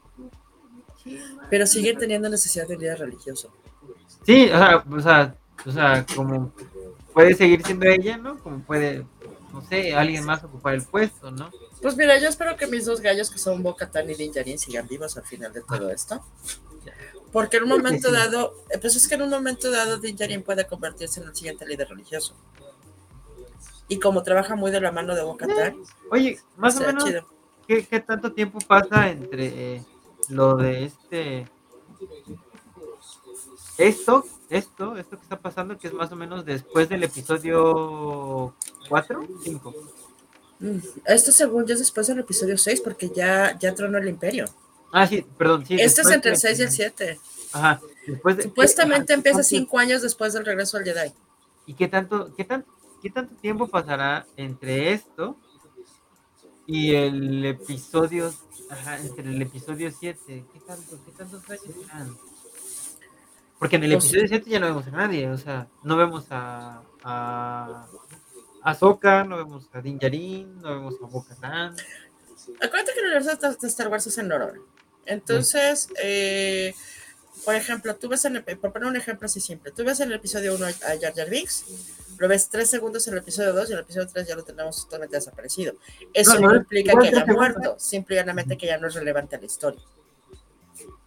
[1.49, 3.51] Pero siguen teniendo necesidad de un líder religioso.
[4.25, 5.35] Sí, o sea, o sea,
[5.65, 6.53] o sea, como
[7.13, 8.39] puede seguir siendo ella, ¿no?
[8.39, 9.05] Como puede,
[9.53, 11.51] no sé, alguien más ocupar el puesto, ¿no?
[11.81, 14.87] Pues mira, yo espero que mis dos gallos, que son Bo-Katan y Din Djarin, sigan
[14.87, 16.23] vivos al final de todo esto.
[17.31, 18.13] Porque en un momento sí.
[18.13, 21.35] dado, eh, pues es que en un momento dado Din Djarin puede convertirse en el
[21.35, 22.35] siguiente líder religioso.
[23.87, 25.75] Y como trabaja muy de la mano de Bo-Katan,
[26.11, 27.25] Oye, más o menos, chido.
[27.67, 29.83] ¿qué, qué tanto tiempo pasa entre eh,
[30.29, 31.47] lo de este...
[33.77, 38.53] Esto, esto, esto que está pasando, que es más o menos después del episodio
[38.89, 39.73] 4, 5.
[40.59, 44.45] Mm, Esto según yo es después del episodio 6, porque ya, ya tronó el imperio.
[44.91, 45.75] Ah, sí, perdón, sí.
[45.79, 47.19] este es entre el de- 6 y el 7.
[47.53, 51.11] Ajá, después de- Supuestamente empieza ¿cuánto- cinco años después del regreso al Jedi.
[51.65, 52.65] ¿Y qué tanto, qué tan,
[53.01, 55.37] qué tanto tiempo pasará entre esto
[56.67, 58.33] y el episodio,
[58.69, 60.45] ajá, entre el episodio 7?
[60.53, 62.15] ¿Qué tanto, qué tantos años?
[63.61, 66.81] Porque en el episodio 7 ya no vemos a nadie, o sea, no vemos a
[67.03, 67.85] a
[68.63, 71.75] Ahsoka, no vemos a Din Djarin, no vemos a Bo-Katan.
[72.59, 74.61] Acuérdate que el universo de Star Wars es enorme.
[75.05, 76.73] Entonces, eh,
[77.45, 80.09] por ejemplo, tú ves en el, por poner un ejemplo así simple, tú ves en
[80.09, 81.65] el episodio 1 a Jar Jar Binks,
[82.17, 84.43] lo ves tres segundos en el episodio 2 y en el episodio 3 ya lo
[84.43, 85.75] tenemos totalmente desaparecido.
[86.15, 89.39] Eso No, no, no, implica que haya muerto, simplemente que ya no es relevante a
[89.39, 89.83] la historia.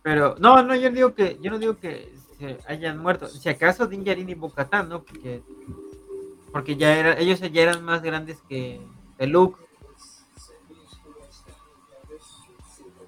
[0.04, 2.12] Pero, no, no, yo no digo que, yo no digo que
[2.66, 3.28] hayan muerto.
[3.28, 5.02] Si acaso Din y Bo-Katan, ¿no?
[5.02, 5.42] Porque,
[6.52, 8.80] porque ya era, ellos ya eran más grandes que,
[9.18, 9.60] que Luke.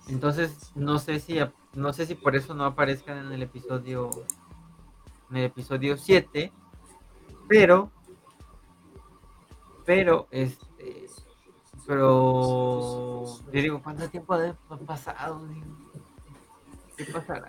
[0.08, 1.38] Entonces, no sé si,
[1.74, 4.10] no sé si por eso no aparezcan en el episodio,
[5.30, 6.52] en el episodio 7,
[7.48, 7.90] pero,
[9.84, 11.06] pero, este,
[11.86, 15.42] pero, yo digo, ¿cuánto tiempo ha pasado?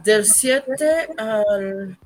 [0.03, 1.97] Del 7 al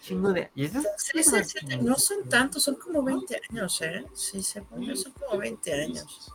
[0.00, 0.50] chingo de.
[0.54, 0.82] ¿Y eso?
[0.96, 4.04] 6 al 7 no son tantos, son como 20 años, ¿eh?
[4.14, 6.32] Sí, según yo son como 20 años.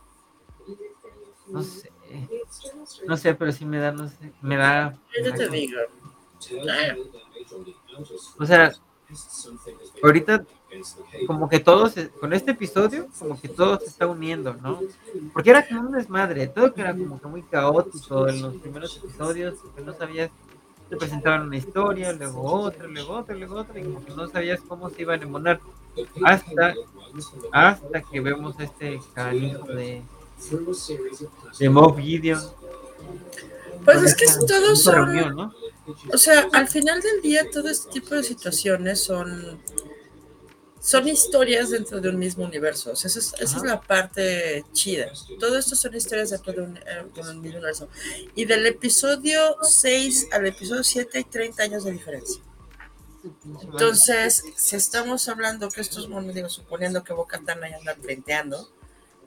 [1.48, 1.90] No sé.
[3.06, 4.98] No sé, pero sí me da, no sé, me da.
[5.24, 5.80] Yo te digo.
[8.38, 8.72] O sea,
[10.02, 10.44] ahorita
[11.26, 14.80] como que todo se, con este episodio, como que todo se está uniendo, ¿no?
[15.32, 18.96] Porque era como un desmadre, todo que era como que muy caótico en los primeros
[18.96, 20.30] episodios, que no sabías,
[20.88, 24.60] te presentaban una historia, luego otra, luego otra, luego otra, y como que no sabías
[24.66, 25.60] cómo se iban a embonar.
[26.24, 26.74] Hasta,
[27.52, 30.02] hasta que vemos este canijo de,
[31.58, 32.40] de Moff Gideon.
[33.84, 35.54] Pues es que todos son, reunión, ¿no?
[36.12, 39.58] o sea, al final del día todo este tipo de situaciones son
[40.86, 42.92] son historias dentro de un mismo universo.
[42.92, 45.10] O sea, esa es, esa es la parte chida.
[45.40, 47.88] Todo esto son historias dentro de un, eh, de un mismo universo.
[48.36, 52.40] Y del episodio 6 al episodio 7 hay 30 años de diferencia.
[53.62, 58.70] Entonces, si estamos hablando que estos monos, digo, suponiendo que Boca Tan ahí anda frenteando,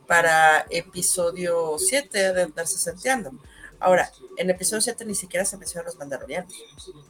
[0.07, 3.33] para episodio 7 ha de andarse senteando.
[3.81, 6.53] Ahora, en episodio 7 ni siquiera se mencionan los mandalorianos.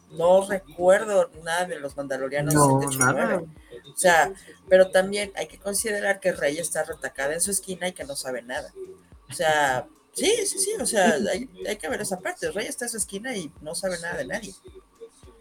[0.10, 3.44] No recuerdo nada de los mandalorianos No, 7, 8 y nada.
[4.04, 4.32] 9.
[4.32, 7.94] O sea, pero también hay que considerar que Rey está retacada en su esquina y
[7.94, 8.72] que no sabe nada.
[9.30, 12.50] O sea, sí, sí, sí, o sea, hay, hay que ver esa parte.
[12.52, 14.54] Rey está en su esquina y no sabe nada de nadie.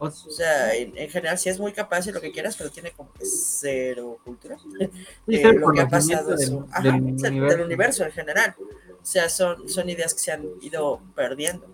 [0.00, 2.92] O sea, en, en general sí es muy capaz y lo que quieras, pero tiene
[2.92, 4.56] como cero cultura.
[5.26, 7.64] Sí, Eh, lo que ha pasado del, ajá, del del- del universo.
[7.64, 8.54] universo en general.
[9.02, 11.66] O sea, son, son ideas que se han ido perdiendo.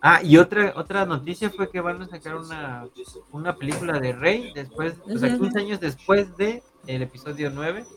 [0.00, 2.88] Ah, y otra otra noticia fue que van a sacar una,
[3.30, 5.38] una película de Rey después, o sea, Ujú.
[5.38, 7.88] 15 años después de el episodio 9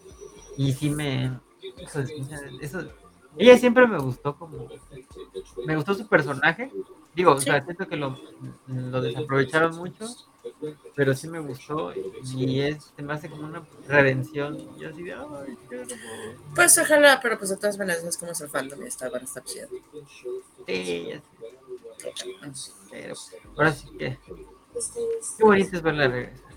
[0.57, 1.39] y sí me
[2.15, 2.81] pinche- eso
[3.37, 4.73] ella siempre me gustó como
[5.63, 6.75] me gustó su personaje.
[7.13, 8.21] Digo, o sea, siento que lo,
[8.65, 10.15] lo desaprovecharon mucho,
[10.95, 15.13] pero sí me gustó y es se me hace como una redención y así de
[15.13, 15.57] ay.
[16.55, 19.21] Pues ojalá, pero pues de todas maneras es como es el fandom y está, van
[19.21, 19.67] a estar chido.
[20.65, 21.27] Sí, ya sé,
[22.89, 23.15] pero
[23.57, 24.17] ahora sí que
[25.37, 26.51] qué bonito es verla regresar.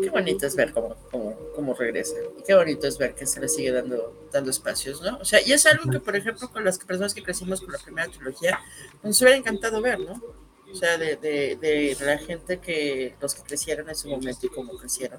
[0.00, 2.16] Qué bonito es ver cómo, cómo, cómo regresa.
[2.38, 5.18] Y qué bonito es ver que se le sigue dando, dando espacios, ¿no?
[5.18, 7.78] O sea, y es algo que, por ejemplo, con las personas que crecimos con la
[7.78, 8.60] primera trilogía,
[9.02, 10.22] nos hubiera encantado ver, ¿no?
[10.70, 14.48] o sea, de, de, de, la gente que, los que crecieron en su momento y
[14.50, 15.18] cómo crecieron,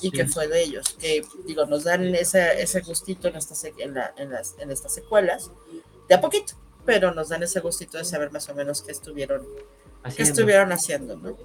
[0.00, 3.94] y que fue de ellos, que digo, nos dan ese, ese gustito en, estas en,
[3.94, 5.50] la, en, las, en estas secuelas,
[6.08, 9.42] de a poquito, pero nos dan ese gustito de saber más o menos qué estuvieron,
[10.02, 10.16] haciendo.
[10.16, 11.36] qué estuvieron haciendo, ¿no?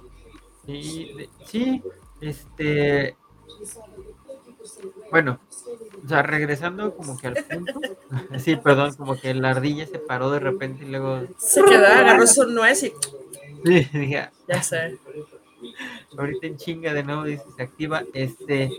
[0.66, 1.82] Sí, sí,
[2.20, 3.16] este,
[5.10, 5.38] bueno,
[6.04, 7.80] o sea, regresando como que al punto.
[8.38, 11.26] Sí, perdón, como que la ardilla se paró de repente y luego.
[11.38, 12.92] Se quedó, agarró su nuez y.
[13.64, 14.30] Sí, dije.
[14.48, 14.98] Ya sé.
[16.16, 18.04] Ahorita en chinga de nuevo dice, se activa.
[18.12, 18.70] Este.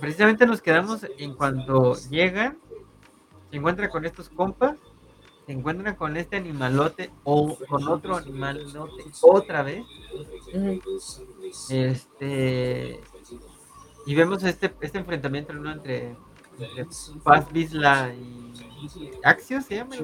[0.00, 2.58] Precisamente nos quedamos en cuanto llegan,
[3.50, 4.76] se encuentra con estos compas,
[5.46, 9.84] se encuentran con este animalote o con otro animalote otra vez.
[11.68, 13.00] Este
[14.06, 15.70] y vemos este, este enfrentamiento ¿no?
[15.70, 16.16] entre,
[17.22, 19.96] Paz Bisla y Axios, ¿se llama?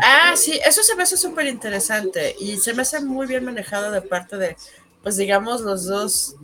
[0.00, 3.90] Ah, sí, eso se me hace súper interesante y se me hace muy bien manejado
[3.90, 4.56] de parte de,
[5.02, 6.36] pues digamos, los dos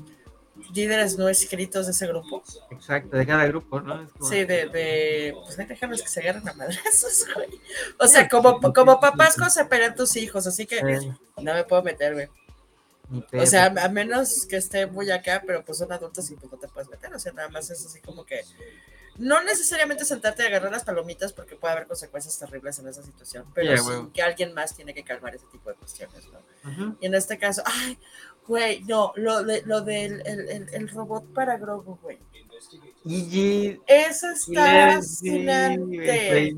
[0.74, 2.42] líderes no escritos de ese grupo.
[2.70, 4.08] Exacto, de cada grupo, ¿no?
[4.20, 7.48] Sí, de, de, pues déjanos que se agarren a madrazos, güey.
[7.98, 10.80] O sea, como, como papás cuando se pelean tus hijos, así que
[11.36, 12.28] no me puedo meter, güey.
[13.32, 16.58] O sea, a menos que esté muy acá, pero pues son adultos y pues no
[16.58, 17.12] te puedes meter.
[17.14, 18.42] O sea, nada más es así como que.
[19.16, 23.46] No necesariamente sentarte a agarrar las palomitas porque puede haber consecuencias terribles en esa situación,
[23.52, 26.96] pero sí que alguien más tiene que calmar ese tipo de cuestiones, ¿no?
[27.00, 27.98] Y en este caso, ay,
[28.48, 32.18] güey, no, lo, de, lo del el, el, robot para Grogu, güey.
[33.04, 36.56] Y Eso está fascinante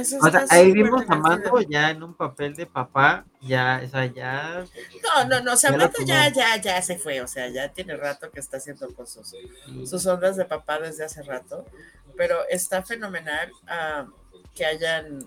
[0.00, 4.06] o sea, ahí vimos a Mando ya en un papel de papá, ya, o sea,
[4.06, 4.64] ya.
[5.02, 7.96] No, no, no, o sea, Mando ya, ya, ya se fue, o sea, ya tiene
[7.96, 9.34] rato que está haciendo con sus,
[9.84, 11.64] sus ondas de papá desde hace rato,
[12.16, 14.10] pero está fenomenal uh,
[14.54, 15.26] que hayan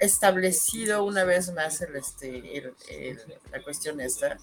[0.00, 3.20] establecido una vez más el, este, el, el,
[3.52, 4.38] la cuestión esta.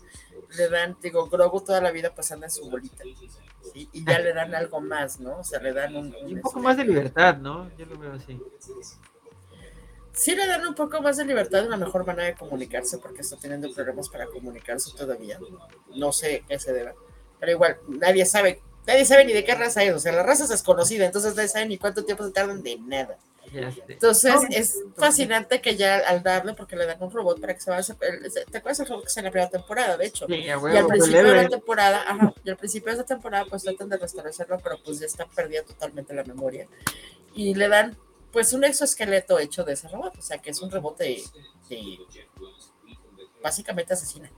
[0.56, 3.04] Le dan, digo, Grogu toda la vida pasando en su bolita
[3.74, 5.40] y ya le dan algo más, ¿no?
[5.40, 6.16] O sea, le dan un...
[6.16, 7.70] un, poco más de libertad, ¿no?
[7.78, 8.40] Yo lo veo así.
[10.14, 13.38] Sí le dan un poco más de libertad una mejor manera de comunicarse porque está
[13.38, 15.40] teniendo problemas para comunicarse todavía.
[15.96, 16.94] No sé qué se debe.
[17.40, 19.94] Pero igual, nadie sabe, nadie sabe ni de qué raza es.
[19.94, 22.80] O sea, la raza es desconocida, entonces nadie sabe ni cuánto tiempo se tardan de
[22.80, 23.18] nada.
[23.54, 27.70] Entonces es fascinante que ya al darle, porque le dan un robot para que se
[27.70, 27.96] vaya.
[28.52, 29.98] ¿Te acuerdas del robot que está en la primera temporada?
[29.98, 33.46] De hecho, y al principio de la temporada, ajá, y al principio de esta temporada,
[33.50, 36.68] pues tratan de restablecerlo, pero pues ya está perdida totalmente la memoria.
[37.34, 37.98] Y le dan,
[38.32, 41.24] pues, un exoesqueleto hecho de ese robot, o sea, que es un robot de,
[43.42, 44.32] básicamente asesina.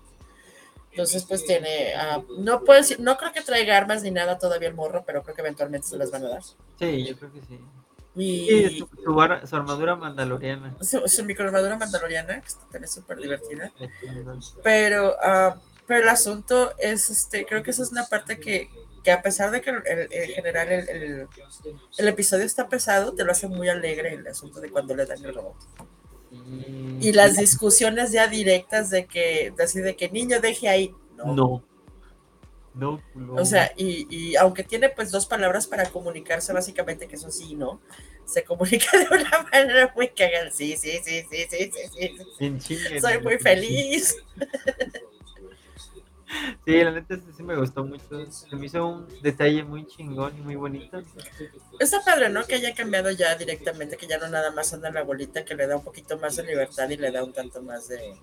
[0.91, 4.67] Entonces, pues tiene, uh, no puedo decir, no creo que traiga armas ni nada todavía
[4.67, 6.43] el morro, pero creo que eventualmente se las van a dar.
[6.43, 7.59] Sí, yo creo que sí.
[8.15, 10.75] Y su, armadura mandaloriana.
[10.81, 13.71] Su, su microarmadura mandaloriana, que está también súper divertida.
[14.63, 18.69] Pero, uh, pero el asunto es, este, creo que esa es una parte que,
[19.03, 21.27] que a pesar de que en general el, el,
[21.97, 25.23] el, episodio está pesado, te lo hace muy alegre el asunto de cuando le dan
[25.23, 25.55] el robot.
[26.99, 30.93] Y las discusiones ya directas de que, así de que niño deje ahí.
[31.15, 31.33] No.
[31.33, 31.63] no.
[32.73, 33.01] No,
[33.35, 37.55] O sea, y, y, aunque tiene pues dos palabras para comunicarse, básicamente que eso sí,
[37.55, 37.81] ¿no?
[38.25, 40.51] Se comunica de una manera muy cagada.
[40.51, 41.71] Sí, sí, sí, sí, sí,
[42.39, 42.99] sí, sí.
[42.99, 44.15] Soy muy feliz.
[46.63, 48.31] Sí, la neta sí me gustó mucho.
[48.31, 51.01] Se me hizo un detalle muy chingón y muy bonito.
[51.79, 52.45] Está padre, ¿no?
[52.45, 55.65] Que haya cambiado ya directamente, que ya no nada más anda la bolita, que le
[55.65, 58.15] da un poquito más de libertad y le da un tanto más de,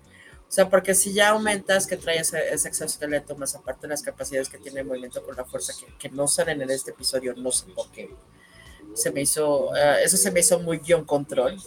[0.47, 4.47] o sea, porque si ya aumentas que trae ese, exoesqueleto, más aparte de las capacidades
[4.47, 7.51] que tiene el movimiento con la fuerza, que, que no salen en este episodio, no
[7.51, 8.09] sé por qué.
[8.93, 11.61] Se me hizo, uh, eso se me hizo muy guion control,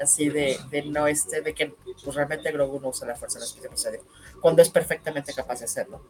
[0.00, 3.44] así de, de no este, de que pues, realmente Grogu no usa la fuerza en
[3.44, 4.00] este episodio,
[4.40, 6.00] cuando es perfectamente capaz de hacerlo.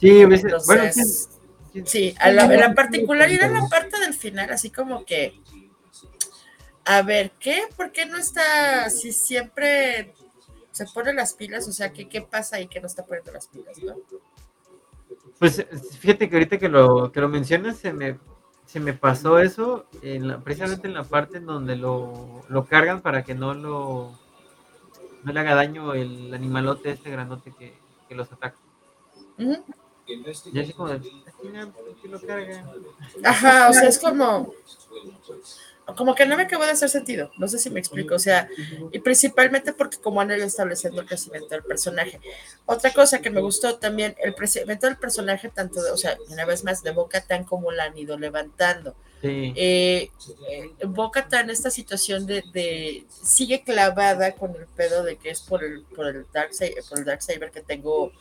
[0.00, 5.04] Sí, Entonces, bueno, sí, sí a la, la particularidad la parte del final, así como
[5.04, 5.40] que,
[6.84, 7.64] a ver, ¿qué?
[7.76, 10.14] ¿Por qué no está, si siempre
[10.74, 13.46] se pone las pilas, o sea, ¿qué, qué pasa ahí que no está poniendo las
[13.46, 13.94] pilas, no?
[15.38, 15.64] Pues
[16.00, 18.18] fíjate que ahorita que lo, que lo mencionas, se me,
[18.66, 23.22] se me pasó eso, en precisamente en la parte en donde lo, lo cargan para
[23.22, 24.18] que no lo
[25.22, 27.72] no le haga daño el animalote este granote que,
[28.08, 28.58] que los ataca.
[30.06, 31.00] Y así como de,
[32.08, 32.68] lo cargan?
[33.24, 34.52] Ajá, o sea, es como
[35.92, 38.48] como que no me acabo de hacer sentido, no sé si me explico, o sea,
[38.90, 42.20] y principalmente porque como han ido estableciendo el crecimiento del personaje.
[42.64, 46.46] Otra cosa que me gustó también, el crecimiento del personaje, tanto, de, o sea, una
[46.46, 48.94] vez más, de Boca Tan como la han ido levantando.
[49.20, 49.52] Sí.
[49.56, 50.10] Eh,
[50.50, 55.40] eh, Boca Tan, esta situación de, de, sigue clavada con el pedo de que es
[55.40, 56.50] por el, por el Dark
[56.88, 58.12] por el Dark Saber que tengo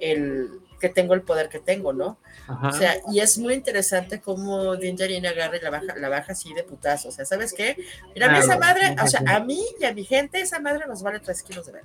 [0.00, 2.18] el que tengo el poder que tengo, ¿no?
[2.62, 6.52] O sea, y es muy interesante cómo Dinjarin agarra y la baja, la baja así
[6.54, 7.08] de putazo.
[7.08, 7.76] O sea, ¿sabes qué?
[8.14, 11.02] Mira, a esa madre, o sea, a mí y a mi gente, esa madre nos
[11.02, 11.84] vale tres kilos de ver.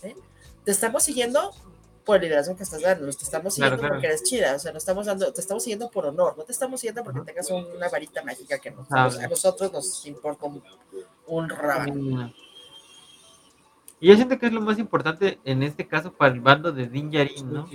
[0.00, 0.14] ¿Sí?
[0.64, 1.52] Te estamos siguiendo
[2.04, 4.78] por el liderazgo que estás dando, te estamos siguiendo porque eres chida, o sea, no
[4.78, 8.22] estamos dando, te estamos siguiendo por honor, no te estamos siguiendo porque tengas una varita
[8.22, 10.62] mágica que nos, a nosotros nos importa un,
[11.26, 11.48] un
[14.04, 16.88] y yo siento que es lo más importante en este caso para el bando de
[16.88, 17.66] Din Djarin, ¿no?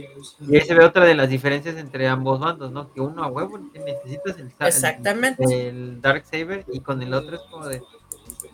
[0.48, 2.94] Y ahí se ve otra de las diferencias entre ambos bandos, ¿no?
[2.94, 5.44] Que uno a huevo necesitas el, Exactamente.
[5.44, 7.82] el, Dark Saber y con el otro es como de,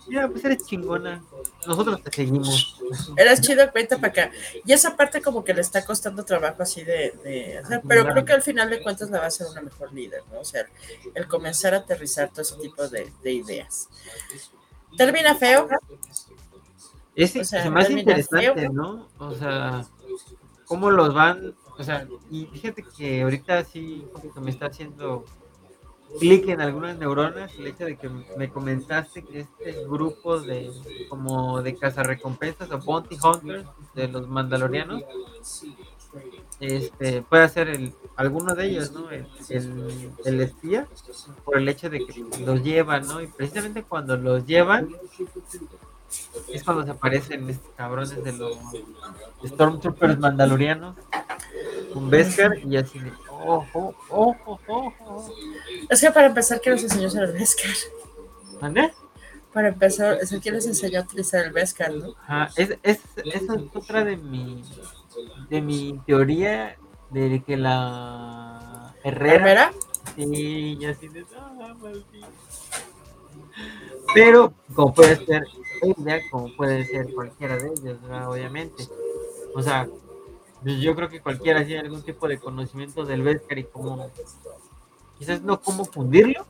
[0.08, 1.22] mira, pues eres chingona,
[1.68, 2.80] nosotros te seguimos.
[3.18, 4.32] Eres chido, cuenta para acá.
[4.64, 8.24] Y esa parte como que le está costando trabajo así de, de sea, pero creo
[8.24, 10.40] que al final de cuentas la va a ser una mejor líder, ¿no?
[10.40, 10.66] O sea,
[11.14, 13.90] el comenzar a aterrizar todo ese tipo de, de ideas.
[14.96, 15.68] Termina feo,
[17.16, 19.08] es más interesante, ¿no?
[19.18, 19.86] O sea,
[20.66, 25.26] cómo los van, o sea, y fíjate que ahorita sí que me está haciendo
[26.20, 30.72] clic en algunas neuronas el hecho de que me comentaste que este grupo de
[31.10, 35.04] como de cazarrecompensas o bounty hunters de los mandalorianos
[36.60, 39.26] este puede ser el alguno de ellos no el,
[40.24, 40.88] el, espía
[41.44, 44.90] por el hecho de que los llevan no y precisamente cuando los llevan
[46.50, 48.58] es cuando se aparecen estos cabrones de los
[49.46, 50.96] Stormtroopers mandalorianos
[51.94, 55.34] con Beskar y así de ojo, ojo, ojo.
[55.90, 57.72] Es que para empezar, ¿qué nos enseñó a usar el Beskar?
[58.62, 58.94] ¿Dónde?
[59.54, 62.14] Para empezar, es el que les enseñó a utilizar el Beskar, ¿no?
[62.24, 64.64] Ajá, es, es, esa es otra de mi,
[65.50, 66.78] de mi teoría
[67.12, 69.36] de que la Herrera.
[69.36, 69.74] ¿Herrera?
[70.16, 71.26] Sí, y así de.
[71.38, 71.74] Ah,
[74.14, 75.46] Pero, como puede ser
[75.86, 78.88] ella, como puede ser cualquiera de ellos, obviamente.
[79.54, 79.88] O sea,
[80.64, 84.10] yo creo que cualquiera tiene algún tipo de conocimiento del Vescar y cómo,
[85.18, 86.46] quizás no cómo fundirlo,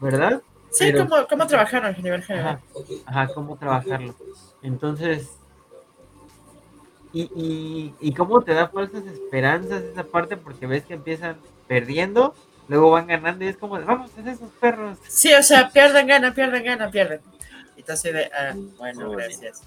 [0.00, 0.42] ¿verdad?
[0.70, 2.60] Sí, cómo, cómo trabajarlo nivel general.
[3.06, 4.14] Ajá, cómo trabajarlo.
[4.62, 5.30] Entonces,
[7.12, 12.34] y, y, y cómo te da falsas esperanzas esa parte porque ves que empiezan perdiendo
[12.68, 14.98] luego van ganando y es como, vamos, es esos perros.
[15.08, 17.20] Sí, o sea, pierden, ganan, pierden, ganan, pierden.
[17.88, 19.62] Así de, ah, bueno, gracias.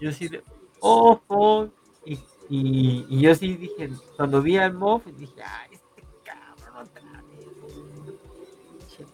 [0.00, 0.42] Yo sí de,
[0.80, 1.68] oh, oh.
[2.04, 2.14] Y,
[2.48, 9.06] y, y, yo sí dije, cuando vi al Moff, dije, ah, este cabrón otra vez.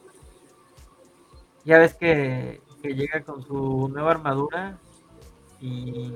[1.64, 4.78] Ya ves que, que llega con su nueva armadura
[5.60, 6.12] y,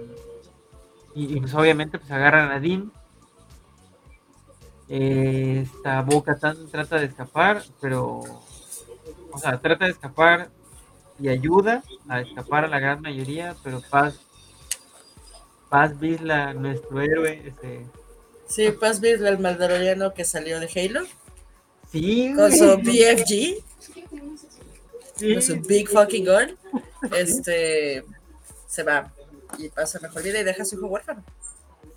[1.15, 2.91] y, pues obviamente pues agarran a Dean
[4.89, 8.23] esta Boca Tan trata de escapar, pero.
[9.33, 10.51] O sea, trata de escapar
[11.19, 14.21] y ayuda a escapar a la gran mayoría, pero Paz.
[15.69, 17.43] Paz Bisla, nuestro héroe.
[17.47, 17.87] Este,
[18.47, 21.07] sí, Paz Bisla, el maldororiano que salió de Halo.
[21.91, 22.33] Sí.
[22.35, 23.65] Con su BFG.
[25.19, 26.57] Con su Big Fucking Gun.
[27.13, 28.05] Este.
[28.67, 29.11] Se va
[29.59, 31.25] y pasa mejor vida y deja a su hijo huérfano.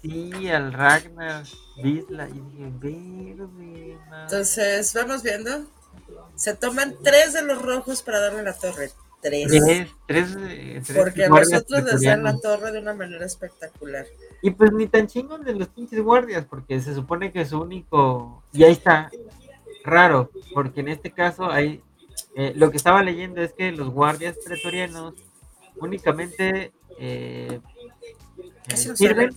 [0.01, 1.43] Sí, al Ragnar,
[1.83, 5.65] Bisla, y dije, Entonces, vamos viendo.
[6.35, 8.91] Se toman tres de los rojos para darle la torre.
[9.21, 9.89] Tres.
[10.07, 10.37] Tres,
[10.95, 14.05] Porque nosotros les dan la torre de una manera espectacular.
[14.41, 17.59] Y pues ni tan chingón de los pinches guardias, porque se supone que es su
[17.59, 18.43] único.
[18.53, 19.11] Y ahí está.
[19.83, 21.81] Raro, porque en este caso hay.
[22.35, 25.15] Eh, lo que estaba leyendo es que los guardias pretorianos
[25.77, 27.59] únicamente eh,
[28.67, 29.35] eh sirven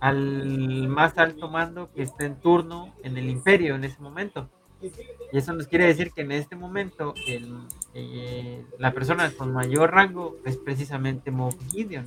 [0.00, 4.50] al más alto mando que esté en turno en el imperio en ese momento.
[4.80, 7.58] Y eso nos quiere decir que en este momento el,
[7.94, 12.06] eh, la persona con mayor rango es precisamente Moff Gideon.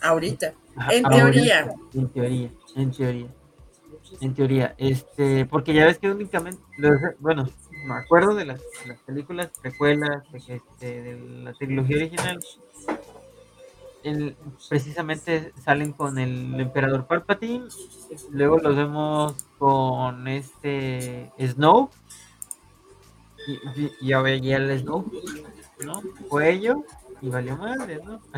[0.00, 0.54] Ahorita,
[0.90, 1.74] en teoría.
[1.94, 3.26] En teoría, en teoría.
[4.20, 6.60] En teoría, este, porque ya ves que únicamente,
[7.18, 7.48] bueno,
[7.86, 12.40] me acuerdo de las, las películas precuelas de, este, de la trilogía original,
[14.68, 17.68] precisamente salen con el emperador Palpatine,
[18.30, 21.90] luego los vemos con este Snow,
[23.46, 25.10] y, ya veía el Snow,
[25.84, 26.02] ¿no?
[26.28, 26.84] Fue ello
[27.20, 28.20] y valió madre, ¿no?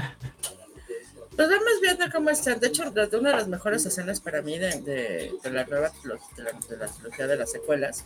[1.36, 2.60] Pues vamos viendo cómo están.
[2.60, 5.90] De hecho, una de las mejores escenas para mí de, de, de la nueva
[6.36, 8.04] de la, de la trilogía de las secuelas,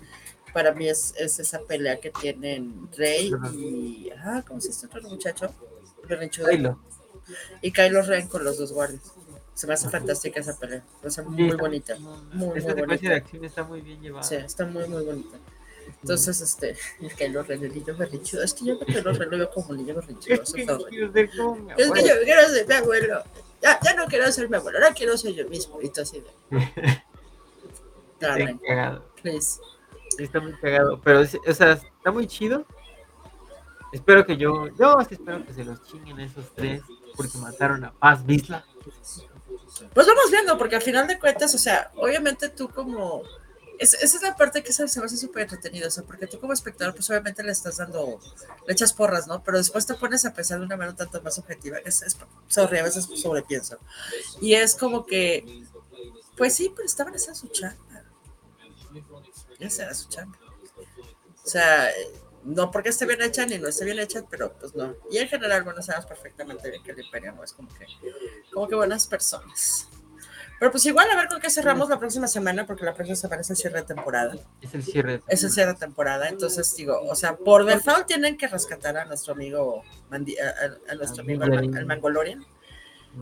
[0.53, 4.11] para mí es, es esa pelea que tienen Rey y.
[4.19, 5.55] Ah, ¿cómo se llama otro muchacho?
[6.09, 6.79] Kylo.
[7.63, 9.03] Y Kylo Ren con los dos guardias.
[9.55, 10.85] Se me hace fantástica esa pelea.
[11.03, 11.97] O sea, muy Sí, bonita.
[11.99, 13.09] Muy, Esa muy bonita.
[13.09, 14.23] de acción está muy bien llevada.
[14.23, 15.37] Sí, está muy, muy bonita.
[16.03, 18.43] Entonces, este, el Kylo Ren, el niño berrinchudo.
[18.45, 20.43] Es que yo creo que Kylo Ren lo veo como niño berrinchudo.
[20.43, 20.89] Es que está horrible.
[20.91, 22.07] quiero ser como mi Es que abuelo.
[22.07, 23.23] yo quiero ser mi abuelo.
[23.61, 25.81] Ya, ya no quiero ser mi abuelo, ahora quiero ser yo mismo.
[25.83, 26.29] Y tú así de.
[28.21, 29.61] Está please.
[30.41, 31.01] Muy cagado.
[31.03, 32.65] Pero, o sea, está muy chido.
[33.93, 34.69] Espero que yo.
[34.77, 36.83] Yo espero que se los chinguen esos tres.
[37.19, 38.65] Porque mataron a Paz Bisla.
[39.93, 43.25] Pues vamos viendo, porque al final de cuentas, o sea, obviamente tú como.
[43.81, 46.39] Es, esa es la parte que se, me hace súper entretenido, o sea, porque tú
[46.39, 48.21] como espectador, pues obviamente le estás dando,
[48.67, 49.43] le echas porras, ¿no?
[49.43, 52.17] Pero después te pones a pensar de una manera tanto más objetiva, es, es
[52.57, 53.79] a veces sobrepienso.
[54.41, 55.65] Y es como que,
[56.37, 58.05] pues sí, pero estaban haciendo su chamba.
[59.59, 60.39] Ya será su chamba.
[61.45, 61.91] O sea,
[62.49, 64.95] no porque esté bien hecha ni no esté bien hecha, pero pues no.
[65.11, 67.87] Y en general, bueno, sabemos perfectamente bien que el imperio no es como que,
[68.53, 69.89] como que buenas personas.
[70.59, 73.43] Pero pues igual a ver con qué cerramos la próxima semana, porque la próxima semana
[73.43, 74.35] es el cierre de temporada.
[74.61, 75.23] Es el cierre.
[75.29, 79.05] Es el cierre de temporada, entonces digo, o sea, por default tienen que rescatar a
[79.05, 81.77] nuestro amigo, Mandi- a, nuestro amigo al, Mandarín.
[81.77, 82.45] al Mangolorian.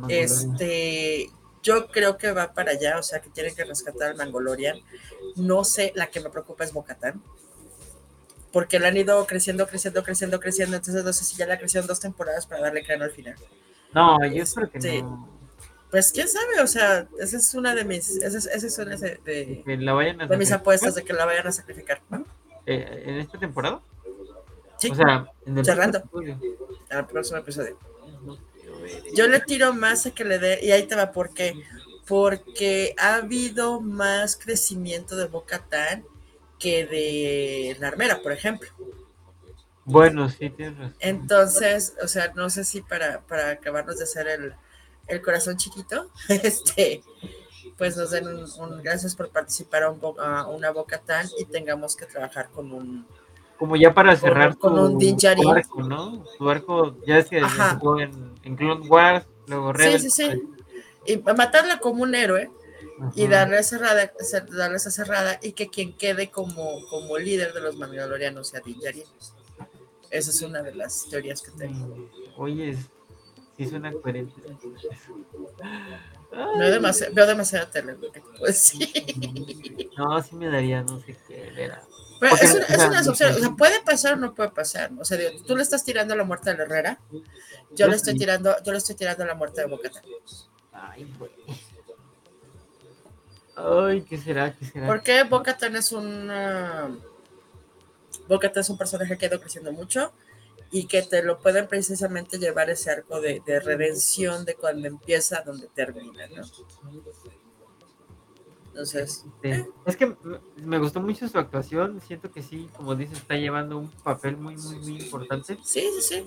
[0.08, 1.30] Este,
[1.62, 4.78] yo creo que va para allá, o sea, que tienen que rescatar al Mangolorian.
[5.36, 7.22] No sé, la que me preocupa es Bocatán.
[8.56, 10.76] Porque la han ido creciendo, creciendo, creciendo, creciendo.
[10.78, 13.34] Entonces no sé si ya la crecieron dos temporadas para darle cráneo al final.
[13.92, 15.28] No, yo espero que no.
[15.90, 18.96] Pues quién sabe, o sea, esa es una de mis, esa es, esa es una
[18.96, 22.00] de, de- Que la vayan a de mis apuestas de que la vayan a sacrificar.
[22.08, 22.24] ¿no?
[22.64, 23.82] Eh, ¿En esta temporada?
[24.78, 26.02] Sí, O sea, en el Cerrando.
[26.88, 27.78] al próximo episodio.
[29.14, 31.52] Yo le tiro más a que le dé, y ahí te va, ¿por qué?
[32.06, 36.06] Porque ha habido más crecimiento de Bocatán
[36.58, 38.68] que de la armera, por ejemplo.
[39.84, 40.96] Bueno, sí, tienes razón.
[41.00, 44.54] Entonces, o sea, no sé si para, para acabarnos de hacer el,
[45.06, 47.02] el corazón chiquito, este,
[47.78, 51.94] pues nos den un, un- gracias por participar a, un, a una Bocatán y tengamos
[51.94, 53.06] que trabajar con un,
[53.58, 55.44] Como ya para cerrar con tu, un Din Djarin.
[55.44, 56.24] tu arco, ¿no?
[56.36, 60.02] Tu arco, ya es que en, en Clone Wars, luego Sí, Rebels.
[60.02, 60.42] sí, sí.
[61.06, 62.50] y matarla como un héroe
[63.14, 67.60] y darle, cerrada, cer- darle esa cerrada y que quien quede como, como líder de
[67.60, 69.04] los mandalorianos sea Din Djarin.
[70.10, 71.94] Esa es una de las teorías que tengo.
[71.96, 72.76] Mm, Oye,
[73.56, 74.34] sí suena coherente.
[76.58, 78.88] Veo, demasi- veo demasiada tele, güey, ¿qué te puedo decir?
[79.96, 81.82] No, sí me daría, no sé qué, verá.
[82.20, 84.90] Pero Porque, es, una, es opción, o sea, puede pasar o no puede pasar.
[84.98, 87.00] O sea, digo, tú le estás tirando la muerte de la Herrera,
[87.72, 88.18] yo le estoy sí.
[88.18, 90.02] tirando, yo le estoy tirando la muerte de Bocata.
[90.72, 91.30] Ay, güey.
[93.56, 94.54] Ay, ¿qué será?
[94.54, 94.86] ¿Qué será?
[94.86, 96.30] Porque Bocatan es un
[98.28, 100.12] Bocatan es un personaje que ha ido creciendo mucho
[100.70, 105.38] y que te lo pueden precisamente llevar ese arco de, de redención de cuando empieza
[105.38, 106.42] a donde termina, ¿no?
[108.68, 109.50] Entonces, Sí.
[109.86, 110.16] Es que me-
[110.56, 112.00] me gustó mucho su actuación.
[112.02, 115.56] Siento que sí, como dices, está llevando un papel muy, muy, muy importante.
[115.64, 116.26] sí, sí, sí.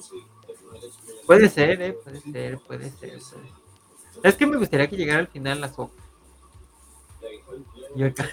[1.25, 1.93] Puede ser, ¿eh?
[1.93, 2.97] Puede ser, puede ser.
[3.09, 3.39] puede ser.
[4.23, 5.93] Es que me gustaría que llegara al final la sopa.
[8.05, 8.29] Acá.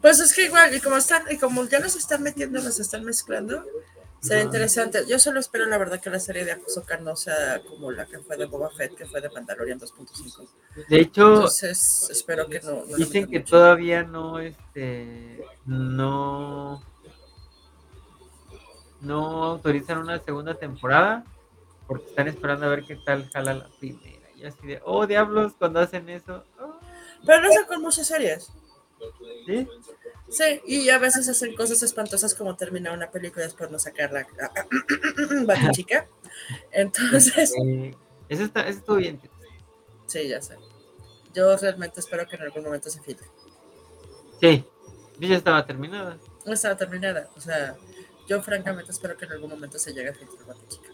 [0.00, 3.04] Pues es que igual, y como están, y como ya nos están metiendo, nos están
[3.04, 3.64] mezclando,
[4.20, 5.04] será interesante.
[5.06, 8.18] Yo solo espero, la verdad, que la serie de Ahsoka no sea como la que
[8.18, 10.48] fue de Boba Fett, que fue de Mandalorian 2.5.
[10.88, 12.84] De hecho, Entonces, espero que no.
[12.84, 13.50] no dicen que mucho.
[13.50, 16.82] todavía no, este, no,
[19.00, 21.24] no autorizan una segunda temporada
[21.86, 24.28] porque están esperando a ver qué tal jala la primera.
[24.36, 26.71] Y así de, oh diablos, cuando hacen eso, oh,
[27.26, 28.50] Pero no son con muchas series.
[29.46, 29.68] ¿sí?
[30.28, 34.26] Sí, y a veces hacen cosas espantosas como terminar una película y después no sacarla.
[35.72, 36.06] chica.
[36.70, 37.94] Entonces, Eh,
[38.28, 39.20] eso está, eso estuvo bien.
[40.06, 40.56] sí, ya sé.
[41.34, 43.26] Yo realmente espero que en algún momento se filtre.
[44.40, 44.64] Sí,
[45.18, 46.18] sí, ya estaba terminada.
[46.46, 47.28] No estaba terminada.
[47.36, 47.76] O sea,
[48.26, 50.88] yo francamente espero que en algún momento se llegue a filtrar Batichica.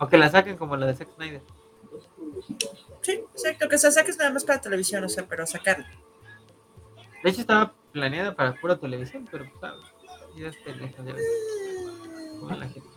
[0.00, 1.42] O que la saquen como la de Zack Snyder.
[3.02, 5.88] Sí, exacto, que se saques nada más para televisión, o sea, pero sacarla.
[7.22, 9.84] De hecho, estaba planeada para pura televisión, pero pues, sabes,
[10.36, 10.56] ya ya
[12.56, 12.88] la gente.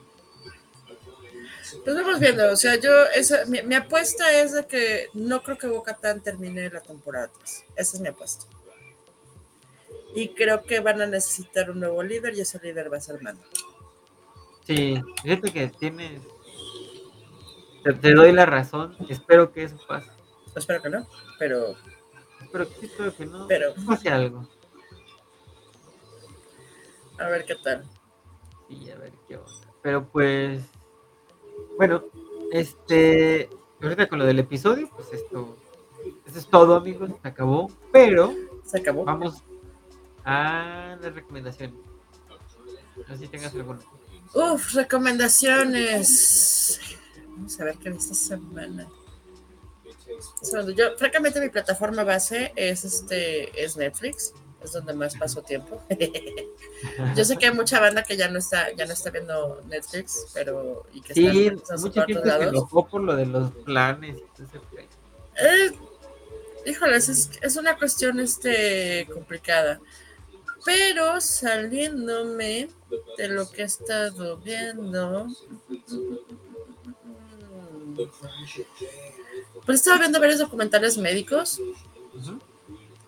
[1.83, 5.57] Pues vamos viendo, o sea, yo, esa, mi, mi apuesta es de que no creo
[5.57, 7.65] que Bocatán termine la temporada 3.
[7.75, 8.45] Esa es mi apuesta.
[10.13, 13.21] Y creo que van a necesitar un nuevo líder y ese líder va a ser
[13.21, 13.43] Mando.
[14.65, 16.21] Sí, fíjate que tiene.
[17.83, 18.95] Te, doy la razón.
[19.09, 20.09] Espero que eso pase.
[20.55, 21.07] Espero que no,
[21.39, 21.75] pero.
[22.41, 23.47] Espero que, espero que no.
[23.47, 23.73] Pero.
[23.85, 24.47] Pase algo.
[27.19, 27.83] A ver qué tal.
[28.67, 29.73] Sí, a ver qué onda.
[29.81, 30.63] Pero pues.
[31.77, 32.05] Bueno,
[32.51, 33.49] este.
[33.81, 35.57] Ahorita con lo del episodio, pues esto.
[36.25, 37.11] Eso es todo, amigos.
[37.21, 37.71] Se acabó.
[37.91, 38.33] Pero.
[38.65, 39.05] Se acabó.
[39.05, 39.43] Vamos
[40.23, 41.75] a las recomendaciones.
[42.95, 43.79] No sé si tengas alguna.
[44.33, 46.79] Uf, recomendaciones.
[47.41, 48.87] Vamos a ver qué esta semana.
[50.75, 54.31] Yo, francamente, mi plataforma base es este es Netflix,
[54.63, 55.81] es donde más paso tiempo.
[57.15, 60.27] Yo sé que hay mucha banda que ya no está, ya no está viendo Netflix,
[60.35, 64.17] pero y que sí, está mucha gente se enojó por lo de los planes.
[65.35, 65.71] Eh,
[66.67, 69.79] híjoles, es, es una cuestión este complicada.
[70.63, 72.69] Pero saliéndome
[73.17, 75.25] de lo que he estado viendo.
[79.65, 81.59] Pues estaba viendo varios documentales médicos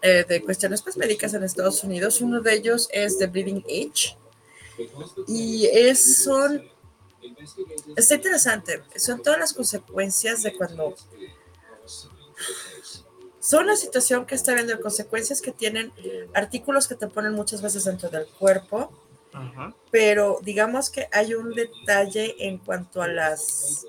[0.02, 2.22] eh, de cuestiones pues, médicas en Estados Unidos.
[2.22, 4.18] Uno de ellos es The Bleeding Edge.
[5.28, 6.64] Y es, son.
[7.96, 8.84] Está interesante.
[8.96, 10.96] Son todas las consecuencias de cuando
[13.40, 15.92] son una situación que está viendo consecuencias que tienen
[16.34, 18.90] artículos que te ponen muchas veces dentro del cuerpo,
[19.92, 23.86] pero digamos que hay un detalle en cuanto a las,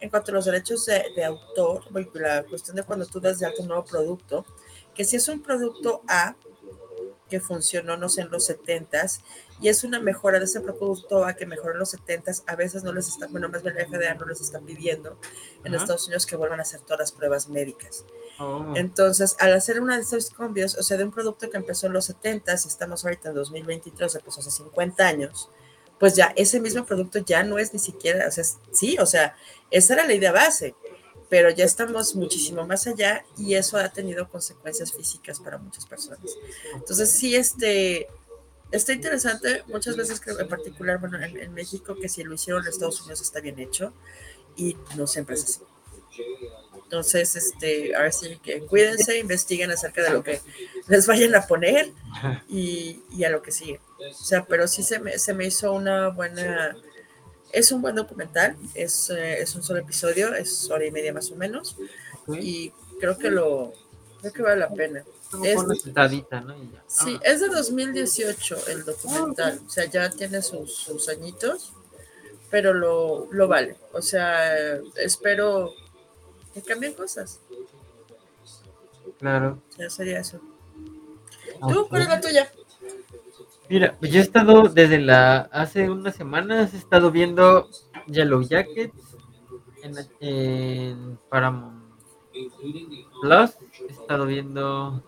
[0.00, 3.62] en cuanto a los derechos de, autor, la cuestión de cuando tú das de alto
[3.62, 4.44] un nuevo producto,
[4.94, 6.36] que si es un producto A
[7.28, 9.04] que funcionó, no sé, en los 70
[9.60, 12.84] y es una mejora de ese producto A que mejoró en los 70 a veces
[12.84, 15.18] no les está, bueno, más bien la FDA no les está pidiendo
[15.64, 18.04] en Estados Unidos que vuelvan a hacer todas las pruebas médicas.
[18.38, 18.74] Oh.
[18.76, 21.94] Entonces, al hacer una de esos cambios, o sea, de un producto que empezó en
[21.94, 25.48] los 70 y estamos ahorita en 2023, empezó hace 50 años,
[25.98, 29.36] pues ya ese mismo producto ya no es ni siquiera, o sea, sí, o sea,
[29.70, 30.74] esa era la idea base,
[31.30, 36.20] pero ya estamos muchísimo más allá y eso ha tenido consecuencias físicas para muchas personas.
[36.74, 38.06] Entonces, sí, este,
[38.70, 42.62] está interesante, muchas veces creo, en particular, bueno, en, en México, que si lo hicieron
[42.62, 43.92] en Estados Unidos está bien hecho
[44.56, 45.60] y no siempre es así.
[46.86, 50.40] Entonces, este, ahora sí que cuídense, investiguen acerca de lo que
[50.86, 51.90] les vayan a poner
[52.48, 53.80] y, a lo que sigue.
[53.98, 56.76] O sea, pero sí se me, se me hizo una buena,
[57.50, 61.32] es un buen documental, es, eh, es un solo episodio, es hora y media más
[61.32, 61.76] o menos,
[62.28, 62.70] y
[63.00, 63.72] creo que lo,
[64.20, 65.02] creo que vale la pena.
[65.42, 65.74] Es, ¿no?
[66.86, 71.72] Sí, es de 2018 el documental, o sea, ya tiene sus, sus añitos,
[72.48, 73.76] pero lo, lo vale.
[73.92, 75.74] O sea, espero
[76.56, 77.40] que cambien cosas.
[79.18, 79.58] Claro.
[79.76, 80.40] Ya sería eso.
[81.68, 82.50] ¿Tú cuál es la tuya?
[83.68, 87.68] Mira, yo he estado desde la hace unas semanas he estado viendo
[88.06, 88.94] Yellow Jackets
[89.82, 91.82] en, en Paramount
[93.20, 93.50] Plus,
[93.88, 95.02] he estado viendo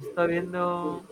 [0.00, 1.02] he estado viendo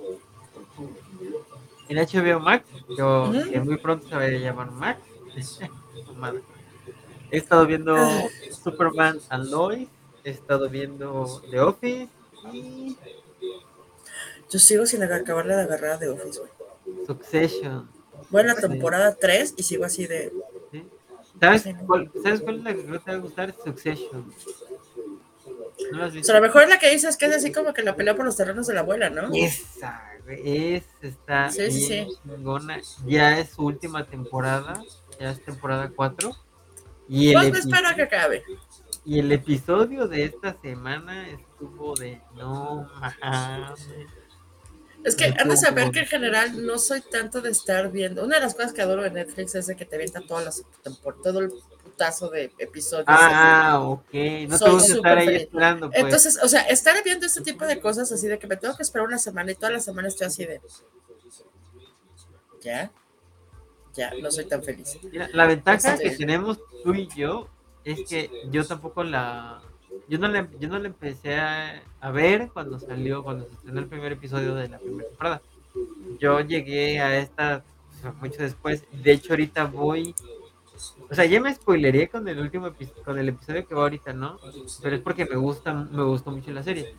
[1.89, 2.65] en HBO Max,
[2.97, 5.01] yo, que muy pronto se va a llamar Max.
[7.33, 7.97] He estado viendo
[8.63, 9.89] Superman and Lois,
[10.23, 12.09] he estado viendo The Office
[12.53, 12.95] y...
[14.51, 16.41] Yo sigo sin acabarle de agarrar The Office,
[17.07, 17.89] Succession.
[18.29, 20.31] Voy la temporada 3 y sigo así de...
[21.41, 23.55] ¿Sabes, cuál, ¿Sabes cuál es la que que te va a gustar?
[23.65, 24.35] Succession.
[25.91, 27.97] ¿No o sea, a lo mejor la que dices que es así como que la
[27.97, 29.31] pelea por los terrenos de la abuela, ¿no?
[29.33, 32.07] Esa, es, está sí, sí,
[33.07, 34.83] Ya es su última temporada,
[35.19, 36.31] ya es temporada 4
[37.13, 38.43] y el pues espero que acabe.
[39.05, 42.91] Y el episodio de esta semana estuvo de no
[45.05, 48.25] Es que han de saber que en general no soy tanto de estar viendo.
[48.25, 50.63] Una de las cosas que adoro de Netflix es de que te avienta todas las
[51.23, 51.53] todo el
[51.83, 53.05] putazo de episodios.
[53.09, 54.15] Ah, ok.
[54.49, 55.91] No tengo que estar ahí esperando.
[55.91, 56.03] Pues.
[56.03, 58.85] Entonces, o sea, estar viendo este tipo de cosas así de que me tengo que
[58.85, 60.63] esperar una semana y toda la semana estoy así de.
[62.63, 62.91] ¿Ya?
[63.95, 64.99] Ya no soy tan feliz.
[65.33, 67.49] la ventaja que tenemos tú y yo
[67.85, 69.61] es que yo tampoco la
[70.09, 71.83] yo no le, yo no le empecé a,
[72.13, 75.43] ver cuando salió, cuando se estrenó el primer episodio de la primera temporada.
[76.19, 77.65] Yo llegué a esta
[78.21, 78.85] mucho después.
[78.93, 80.15] De hecho, ahorita voy.
[81.11, 84.13] O sea, ya me spoileré con el último episodio, con el episodio que va ahorita,
[84.13, 84.39] ¿no?
[84.83, 86.95] Pero es porque me gusta, me gustó mucho la serie.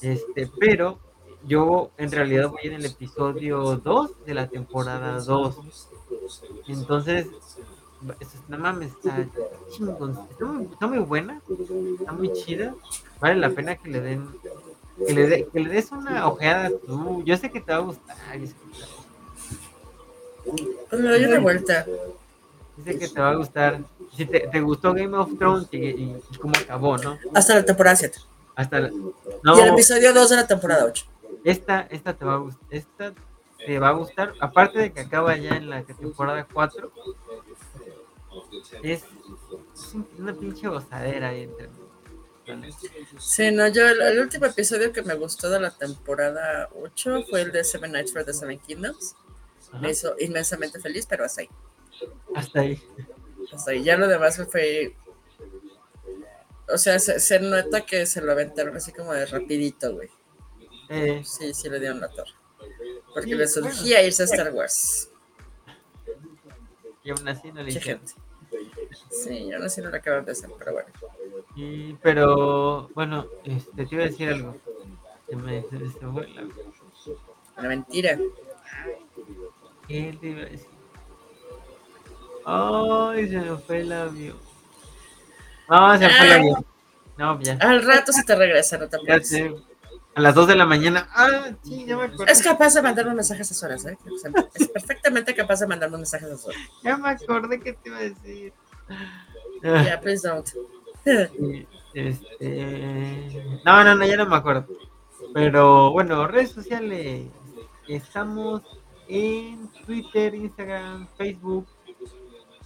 [0.00, 0.98] Este, pero
[1.46, 5.88] yo en realidad voy en el episodio 2 de la temporada 2.
[6.68, 7.26] Entonces,
[8.48, 9.26] no mames, está
[9.70, 10.18] chingón,
[10.72, 11.40] está muy, buena,
[11.98, 12.74] está muy chida,
[13.20, 14.28] vale la pena que le den,
[15.06, 18.16] que le, que le des una ojeada tú, yo sé que te va a gustar.
[20.44, 21.86] Pues me doy una vuelta.
[22.76, 23.80] Dice que te va a gustar.
[24.16, 27.16] si te, te gustó Game of Thrones y, y cómo acabó, ¿no?
[27.34, 28.18] Hasta la temporada 7.
[28.56, 31.04] Hasta la- Y el episodio 2 de la temporada 8.
[31.44, 33.12] esta, esta te va a gustar, esta
[33.66, 36.92] te va a gustar, aparte de que acaba ya en la temporada 4,
[38.82, 39.04] es,
[39.74, 41.68] es un- una pinche gozadera ahí entre
[42.46, 42.74] ¿vale?
[43.18, 47.42] Sí, no, yo el, el último episodio que me gustó de la temporada 8 fue
[47.42, 49.16] el de Seven Nights for the Seven Kingdoms.
[49.68, 51.48] Ajá, Me hizo inmensamente feliz, pero hasta ahí.
[52.34, 52.82] hasta ahí.
[53.52, 53.82] Hasta ahí.
[53.82, 54.94] Ya lo demás fue...
[56.68, 60.08] O sea, se, se nota que se lo aventaron así como de rapidito, güey.
[60.88, 62.30] Eh, Sí, sí le dieron la torre.
[63.12, 63.48] Porque Sí, le bueno.
[63.48, 65.08] surgía irse a Star Wars.
[67.02, 68.12] y aún así no le gente.
[69.10, 70.88] Sí, sé si no lo acaban de hacer, pero bueno.
[71.56, 74.56] Y, pero, bueno, este, te iba a decir algo.
[75.30, 76.42] Me, se fue la-
[77.58, 78.18] Una mentira.
[79.88, 80.68] ¿Qué te iba a decir?
[82.44, 84.36] Ay, se me fue el avión.
[85.68, 86.38] No, se me fue el Ay.
[86.40, 86.66] avión.
[87.16, 87.56] No, ya.
[87.60, 88.98] Al rato se te regresa, no te.
[90.14, 91.08] A las 2 de la mañana.
[91.12, 92.26] Ah, sí, ya me acuerdo.
[92.26, 93.98] Es capaz de mandarme mensajes a esas horas, ¿eh?
[94.12, 96.60] O sea, es perfectamente capaz de mandarme mensajes a esas horas.
[96.82, 98.52] Ya me acordé que te iba a decir.
[99.62, 100.48] Yeah, please don't.
[101.94, 103.60] Este.
[103.64, 104.66] No, no, no, ya no me acuerdo.
[105.32, 107.28] Pero bueno, redes sociales.
[107.88, 108.62] Estamos
[109.08, 111.66] en Twitter, Instagram, Facebook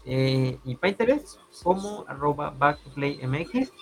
[0.05, 3.73] eh, y Pinterest como arroba backtoplaymx.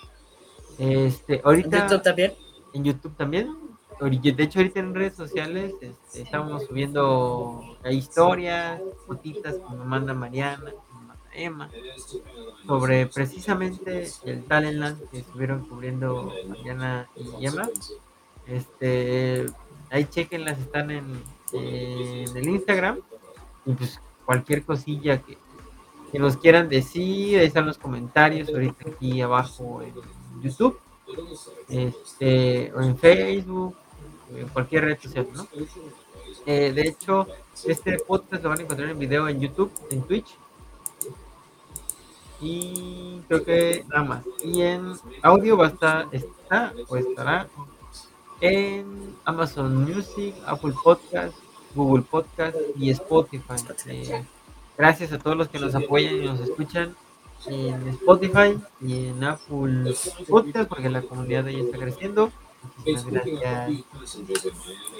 [0.79, 2.46] Este, ahorita YouTube también.
[2.77, 3.55] En YouTube también.
[3.99, 10.71] De hecho, ahorita en redes sociales este, estamos subiendo historias, fotitas que me manda Mariana,
[11.33, 11.69] Emma,
[12.67, 17.67] sobre precisamente el Talentland que estuvieron cubriendo Mariana y Emma.
[18.45, 19.47] Este,
[19.89, 21.23] ahí chequenlas, están en,
[21.53, 22.99] en el Instagram.
[23.65, 25.37] Y pues cualquier cosilla que,
[26.11, 29.93] que nos quieran decir, ahí están los comentarios ahorita aquí abajo en
[30.41, 30.79] YouTube
[31.69, 33.75] este, o en Facebook,
[34.35, 35.47] en cualquier red social, ¿no?
[36.45, 37.27] Eh, de hecho,
[37.65, 40.35] este podcast lo van a encontrar en video en YouTube, en Twitch.
[42.39, 44.23] Y creo que nada más.
[44.43, 44.93] Y en
[45.23, 47.47] audio va a estar, está o estará
[48.41, 51.35] en Amazon Music, Apple Podcast,
[51.73, 53.55] Google Podcast y Spotify.
[53.87, 54.23] Eh,
[54.77, 56.95] gracias a todos los que nos apoyan y nos escuchan
[57.45, 59.93] en Spotify y en Apple
[60.27, 62.31] Podcast porque la comunidad de ella está creciendo.
[62.77, 63.85] Muchísimas gracias.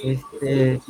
[0.04, 0.82] Este.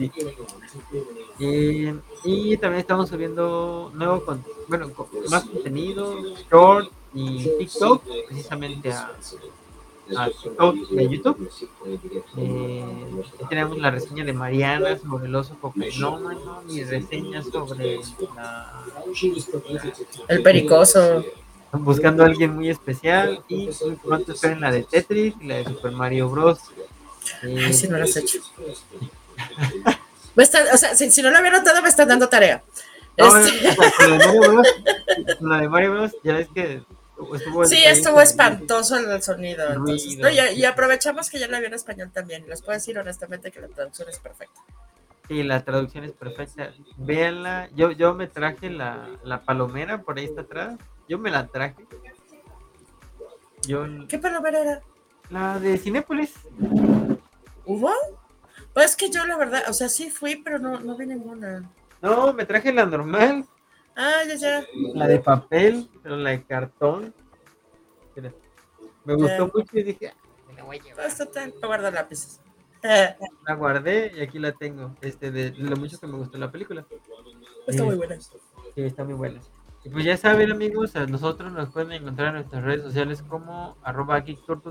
[1.39, 4.91] Eh, y también estamos subiendo nuevo con, bueno,
[5.29, 6.15] más contenido,
[6.51, 9.11] short y TikTok, precisamente a,
[10.15, 11.49] a TikTok y a YouTube.
[12.37, 12.85] Eh,
[13.35, 17.99] aquí tenemos la reseña de Mariana sobre el oso cocainómano, mi reseña sobre
[18.35, 18.83] la
[20.27, 21.25] El pericoso.
[21.73, 25.63] buscando a alguien muy especial y muy pronto esperen la de Tetris y la de
[25.65, 26.59] Super Mario Bros.
[27.43, 28.39] Eh, Ay, si no lo has hecho.
[30.35, 32.63] Me está- o sea, si, si no lo había notado, me están dando tarea.
[33.17, 34.67] no, Este, o sea, con la de Mario Bros,
[35.41, 36.81] la de Mario Bros, ya ves que
[37.35, 39.67] estuvo sí, estuvo espantoso el sonido.
[39.69, 42.47] entonces, no, y, y aprovechamos que ya la vi en español también.
[42.47, 44.61] Les puedo decir honestamente que la traducción es perfecta.
[45.27, 46.71] Sí, la traducción es perfecta.
[46.97, 47.69] Véanla.
[47.75, 50.75] Yo, yo me traje la, la palomera, por ahí está atrás.
[51.09, 51.75] Yo me la traje.
[53.63, 54.81] Yo, ¿Qué palomera era?
[55.29, 56.33] la de Cinépolis.
[57.65, 57.91] ¿Hubo?
[58.73, 61.69] Pues es que yo, la verdad, o sea, sí fui, pero no, no vi ninguna.
[62.01, 63.45] No, me traje la normal.
[63.99, 64.65] Ah, ya, ya.
[64.93, 67.13] La de papel, pero la de cartón.
[69.05, 69.51] Me gustó Ya.
[69.53, 70.15] mucho y dije, "Ah,
[70.47, 71.05] me la voy a llevar.
[71.05, 72.41] Pues total, voy a guardar lápices.
[72.83, 74.95] La guardé y aquí la tengo.
[75.01, 76.85] Este, de, lo mucho que me gustó la película.
[77.67, 78.19] está Eh, muy buena.
[78.21, 78.31] Sí,
[78.75, 79.41] está muy buena.
[79.83, 83.77] Y pues ya saben, amigos, a nosotros nos pueden encontrar en nuestras redes sociales como
[83.81, 84.23] arroba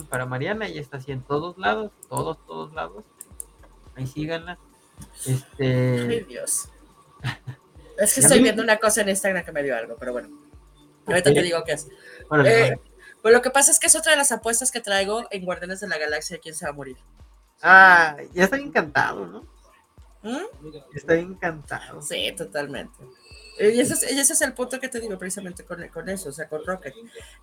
[0.08, 0.68] para Mariana.
[0.68, 3.04] Y está así en todos lados, todos, todos lados.
[3.96, 4.58] Ahí síganla.
[5.26, 6.68] Ay, Este, Dios.
[7.98, 10.28] Es que ¿Y estoy viendo una cosa en Instagram que me dio algo, pero bueno.
[11.06, 11.86] Ahorita te digo qué es.
[12.28, 12.80] órale, Eh,
[13.22, 15.80] pues lo que pasa es que es otra de las apuestas que traigo en Guardianes
[15.80, 16.38] de la Galaxia.
[16.38, 16.96] ¿Quién se va a morir?
[17.62, 19.46] Ah, ya está encantado, ¿no?
[20.22, 20.44] ¿Mm?
[20.94, 22.02] Está encantado.
[22.02, 22.96] Sí, totalmente.
[23.58, 26.08] Eh, Y ese, es, y ese es el punto que te digo precisamente con, con
[26.08, 26.94] eso, o sea, con Rocket.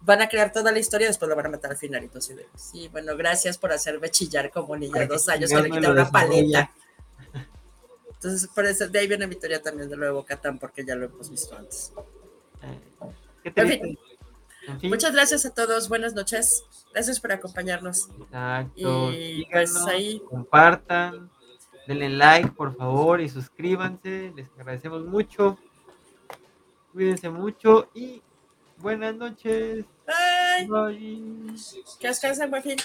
[0.02, 2.04] Van a crear toda la historia y después lo van a matar al final.
[2.04, 5.92] Entonces, de, sí, bueno, gracias por hacerme chillar como niña dos años que le lo
[5.92, 6.72] una paleta.
[8.24, 11.08] Entonces, por eso, de ahí viene mi teoría también de nuevo Catán, porque ya lo
[11.08, 11.92] hemos visto antes.
[13.44, 13.80] ¿Qué En triste?
[13.82, 14.00] fin.
[14.70, 16.64] En fin, Muchas gracias a todos, buenas noches.
[16.94, 18.08] Gracias por acompañarnos.
[18.22, 19.12] Exacto.
[19.12, 21.30] Y pues ahí- compartan,
[21.86, 24.32] denle like, por favor, y suscríbanse.
[24.34, 25.58] Les agradecemos mucho.
[26.94, 28.22] Cuídense mucho y
[28.78, 29.86] Buenas noches.
[30.08, 30.68] Bye.
[30.68, 31.54] Bye.
[32.00, 32.78] Que descansen, buen fin.